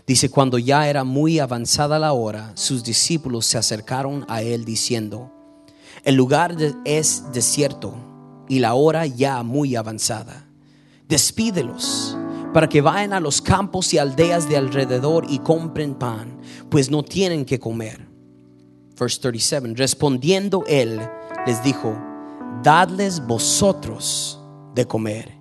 Dice, 0.06 0.30
cuando 0.30 0.58
ya 0.58 0.86
era 0.86 1.02
muy 1.02 1.40
avanzada 1.40 1.98
la 1.98 2.12
hora, 2.12 2.52
sus 2.54 2.84
discípulos 2.84 3.46
se 3.46 3.58
acercaron 3.58 4.24
a 4.28 4.42
él 4.42 4.64
diciendo, 4.64 5.28
el 6.04 6.14
lugar 6.14 6.56
es 6.84 7.32
desierto 7.32 7.96
y 8.50 8.58
la 8.58 8.74
hora 8.74 9.06
ya 9.06 9.44
muy 9.44 9.76
avanzada. 9.76 10.44
Despídelos 11.08 12.18
para 12.52 12.68
que 12.68 12.80
vayan 12.80 13.12
a 13.12 13.20
los 13.20 13.40
campos 13.40 13.94
y 13.94 13.98
aldeas 13.98 14.48
de 14.48 14.56
alrededor 14.56 15.24
y 15.28 15.38
compren 15.38 15.94
pan, 15.94 16.36
pues 16.68 16.90
no 16.90 17.04
tienen 17.04 17.44
que 17.44 17.60
comer. 17.60 18.08
Verse 18.98 19.20
37. 19.20 19.74
Respondiendo 19.76 20.64
él, 20.66 21.00
les 21.46 21.62
dijo, 21.62 21.96
dadles 22.64 23.24
vosotros 23.24 24.40
de 24.74 24.84
comer. 24.84 25.32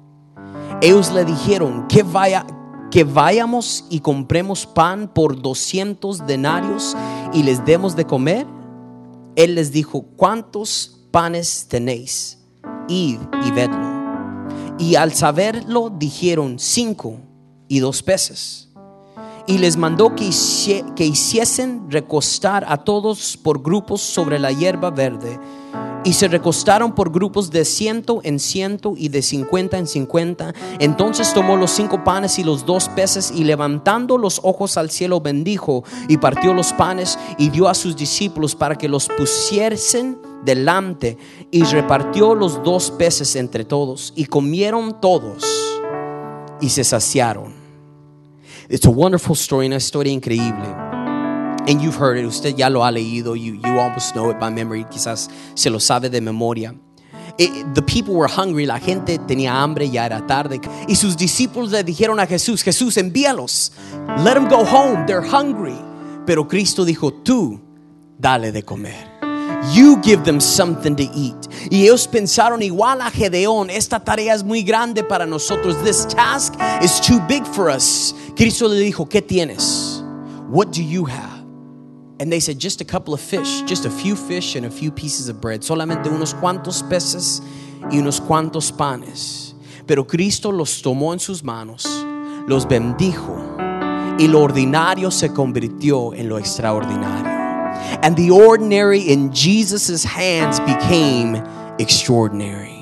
Ellos 0.80 1.12
le 1.12 1.26
dijeron 1.26 1.88
que 1.88 2.04
vaya 2.04 2.46
que 2.92 3.04
vayamos 3.04 3.86
y 3.90 4.02
compremos 4.02 4.68
pan 4.68 5.12
por 5.14 5.42
200 5.42 6.28
denarios 6.28 6.96
y 7.34 7.42
les 7.42 7.66
demos 7.66 7.96
de 7.96 8.06
comer. 8.06 8.46
Él 9.36 9.56
les 9.56 9.72
dijo, 9.72 10.04
¿cuántos 10.16 11.08
panes 11.12 11.66
tenéis? 11.68 12.39
Id 12.90 13.20
y. 13.46 13.52
Y 14.80 14.96
al 14.96 15.14
saberlo 15.14 15.90
dijeron 15.90 16.58
cinco 16.60 17.18
y 17.68 17.80
dos 17.80 18.02
peces. 18.02 18.70
Y 19.46 19.58
les 19.58 19.78
mandó 19.78 20.16
que, 20.16 20.30
que 20.96 21.06
hiciesen 21.06 21.90
recostar 21.90 22.66
a 22.68 22.78
todos 22.78 23.36
por 23.36 23.62
grupos 23.62 24.02
sobre 24.02 24.40
la 24.40 24.52
hierba 24.52 24.92
verde. 24.92 25.40
Y 26.06 26.14
se 26.14 26.30
recostaron 26.30 26.94
por 26.94 27.12
grupos 27.12 27.52
de 27.52 27.66
ciento 27.66 28.22
en 28.24 28.40
ciento 28.40 28.94
y 28.96 29.10
de 29.10 29.22
cincuenta 29.22 29.78
en 29.78 29.88
cincuenta. 29.88 30.54
Entonces 30.80 31.34
tomó 31.34 31.58
los 31.58 31.72
cinco 31.72 32.04
panes 32.06 32.40
y 32.40 32.44
los 32.44 32.66
dos 32.66 32.88
peces 32.90 33.34
y 33.36 33.44
levantando 33.44 34.18
los 34.18 34.40
ojos 34.44 34.78
al 34.78 34.92
cielo 34.92 35.20
bendijo 35.20 35.84
y 36.08 36.18
partió 36.18 36.54
los 36.54 36.72
panes 36.72 37.20
y 37.38 37.50
dio 37.50 37.68
a 37.68 37.74
sus 37.74 37.98
discípulos 37.98 38.56
para 38.56 38.78
que 38.78 38.88
los 38.88 39.10
pusiesen 39.10 40.18
delante 40.44 41.18
y 41.52 41.64
repartió 41.64 42.36
los 42.36 42.64
dos 42.64 42.92
peces 42.92 43.36
entre 43.36 43.66
todos 43.66 44.14
y 44.16 44.26
comieron 44.26 45.00
todos 45.02 45.44
y 46.62 46.70
se 46.70 46.84
saciaron. 46.84 47.54
It's 48.70 48.86
a 48.86 48.92
wonderful 48.92 49.36
story, 49.36 49.68
una 49.68 49.78
historia 49.78 50.14
increíble. 50.14 50.68
And 51.68 51.82
you've 51.82 51.96
heard 51.96 52.18
it, 52.18 52.26
usted 52.26 52.56
ya 52.56 52.70
lo 52.70 52.84
ha 52.84 52.92
leído, 52.92 53.36
you, 53.36 53.56
you 53.56 53.80
almost 53.80 54.14
know 54.14 54.30
it 54.30 54.40
by 54.40 54.50
memory, 54.50 54.86
quizás 54.86 55.30
se 55.56 55.70
lo 55.70 55.80
sabe 55.80 56.10
de 56.10 56.22
memoria. 56.22 56.74
It, 57.38 57.74
the 57.74 57.82
people 57.82 58.16
were 58.16 58.28
hungry, 58.28 58.66
la 58.66 58.80
gente 58.80 59.18
tenía 59.20 59.62
hambre, 59.62 59.90
ya 59.90 60.06
era 60.06 60.26
tarde. 60.26 60.60
Y 60.88 60.96
sus 60.96 61.16
discípulos 61.16 61.72
le 61.72 61.84
dijeron 61.84 62.20
a 62.20 62.28
Jesús, 62.28 62.64
Jesús, 62.64 62.98
envíalos. 62.98 63.72
Let 64.24 64.34
them 64.34 64.48
go 64.48 64.66
home, 64.66 65.06
they're 65.06 65.22
hungry. 65.22 65.78
Pero 66.26 66.48
Cristo 66.48 66.86
dijo, 66.86 67.12
tú, 67.12 67.60
dale 68.18 68.52
de 68.52 68.64
comer. 68.64 69.09
You 69.74 69.98
give 70.02 70.24
them 70.24 70.40
something 70.40 70.96
to 70.96 71.04
eat. 71.14 71.36
Y 71.70 71.84
ellos 71.84 72.08
pensaron 72.08 72.62
igual 72.62 73.02
a 73.02 73.12
Gedeón, 73.12 73.70
esta 73.70 74.00
tarea 74.00 74.34
es 74.34 74.44
muy 74.44 74.64
grande 74.64 75.04
para 75.04 75.26
nosotros. 75.26 75.76
This 75.84 76.06
task 76.06 76.56
is 76.82 77.00
too 77.00 77.20
big 77.28 77.46
for 77.46 77.70
us. 77.70 78.14
Cristo 78.36 78.68
le 78.68 78.80
dijo, 78.80 79.08
¿qué 79.08 79.22
tienes? 79.22 80.04
What 80.50 80.72
do 80.72 80.82
you 80.82 81.06
have? 81.06 81.40
And 82.20 82.32
they 82.32 82.40
said, 82.40 82.60
just 82.60 82.82
a 82.82 82.86
couple 82.86 83.14
of 83.14 83.22
fish, 83.22 83.62
just 83.64 83.86
a 83.86 83.90
few 83.90 84.16
fish 84.16 84.56
and 84.56 84.66
a 84.66 84.70
few 84.70 84.92
pieces 84.92 85.30
of 85.30 85.40
bread. 85.40 85.62
Solamente 85.62 86.10
unos 86.10 86.34
cuantos 86.34 86.84
peces 86.90 87.42
y 87.92 88.00
unos 88.00 88.20
cuantos 88.20 88.72
panes. 88.72 89.56
Pero 89.86 90.06
Cristo 90.06 90.52
los 90.52 90.82
tomó 90.82 91.14
en 91.14 91.20
sus 91.20 91.44
manos, 91.44 91.86
los 92.48 92.68
bendijo 92.68 93.58
y 94.20 94.28
lo 94.28 94.42
ordinario 94.42 95.12
se 95.12 95.34
convirtió 95.34 96.14
en 96.14 96.28
lo 96.28 96.38
extraordinario. 96.38 97.39
And 98.02 98.16
the 98.16 98.32
ordinary 98.32 99.02
in 99.02 99.34
Jesus' 99.34 100.04
hands 100.04 100.60
became 100.62 101.36
extraordinary. 101.80 102.76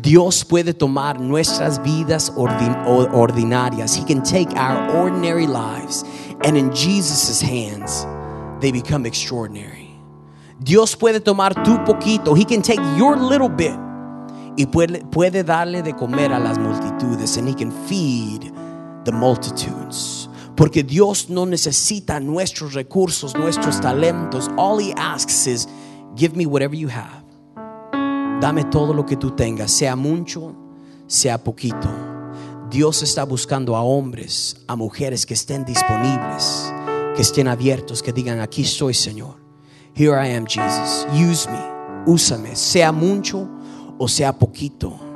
Dios 0.00 0.42
puede 0.44 0.78
tomar 0.78 1.20
nuestras 1.20 1.78
vidas 1.78 2.30
ordinarias. 2.30 3.94
He 3.94 4.04
can 4.04 4.22
take 4.22 4.50
our 4.56 4.96
ordinary 4.96 5.46
lives 5.46 6.04
And 6.44 6.56
in 6.56 6.74
Jesus' 6.74 7.40
hands, 7.40 8.04
they 8.60 8.72
become 8.72 9.06
extraordinary. 9.06 9.90
Dios 10.62 10.94
puede 10.96 11.24
tomar 11.24 11.54
tu 11.64 11.78
poquito. 11.84 12.36
He 12.36 12.44
can 12.44 12.62
take 12.62 12.80
your 12.96 13.16
little 13.16 13.48
bit 13.48 13.76
y 14.56 14.66
puede, 14.66 15.04
puede 15.10 15.44
darle 15.44 15.82
de 15.82 15.92
comer 15.92 16.32
a 16.32 16.38
las 16.38 16.58
multitudes. 16.58 17.36
And 17.36 17.48
he 17.48 17.54
can 17.54 17.70
feed 17.86 18.52
the 19.04 19.12
multitudes. 19.12 20.21
Porque 20.56 20.82
Dios 20.82 21.28
no 21.30 21.46
necesita 21.46 22.20
nuestros 22.20 22.74
recursos, 22.74 23.34
nuestros 23.34 23.80
talentos. 23.80 24.50
All 24.56 24.80
he 24.80 24.92
asks 24.96 25.46
is, 25.46 25.68
give 26.16 26.36
me 26.36 26.46
whatever 26.46 26.76
you 26.76 26.88
have. 26.88 27.22
Dame 28.40 28.64
todo 28.64 28.92
lo 28.92 29.06
que 29.06 29.16
tú 29.16 29.30
tengas, 29.30 29.70
sea 29.70 29.96
mucho, 29.96 30.54
sea 31.06 31.38
poquito. 31.38 31.88
Dios 32.68 33.02
está 33.02 33.24
buscando 33.24 33.76
a 33.76 33.82
hombres, 33.82 34.56
a 34.66 34.76
mujeres 34.76 35.26
que 35.26 35.34
estén 35.34 35.64
disponibles, 35.64 36.72
que 37.14 37.22
estén 37.22 37.46
abiertos, 37.46 38.02
que 38.02 38.12
digan, 38.12 38.40
aquí 38.40 38.62
estoy, 38.62 38.94
Señor. 38.94 39.36
Here 39.94 40.16
I 40.16 40.34
am, 40.34 40.46
Jesus. 40.46 41.06
Use 41.12 41.48
me, 41.50 42.10
úsame, 42.10 42.56
sea 42.56 42.90
mucho 42.90 43.48
o 43.98 44.08
sea 44.08 44.32
poquito. 44.32 45.11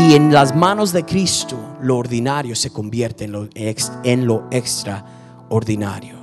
Y 0.00 0.14
en 0.14 0.32
las 0.32 0.54
manos 0.54 0.92
de 0.92 1.04
Cristo, 1.04 1.58
lo 1.82 1.96
ordinario 1.96 2.54
se 2.54 2.70
convierte 2.70 3.24
en 3.24 4.26
lo, 4.26 4.44
extraordinario. 4.52 6.17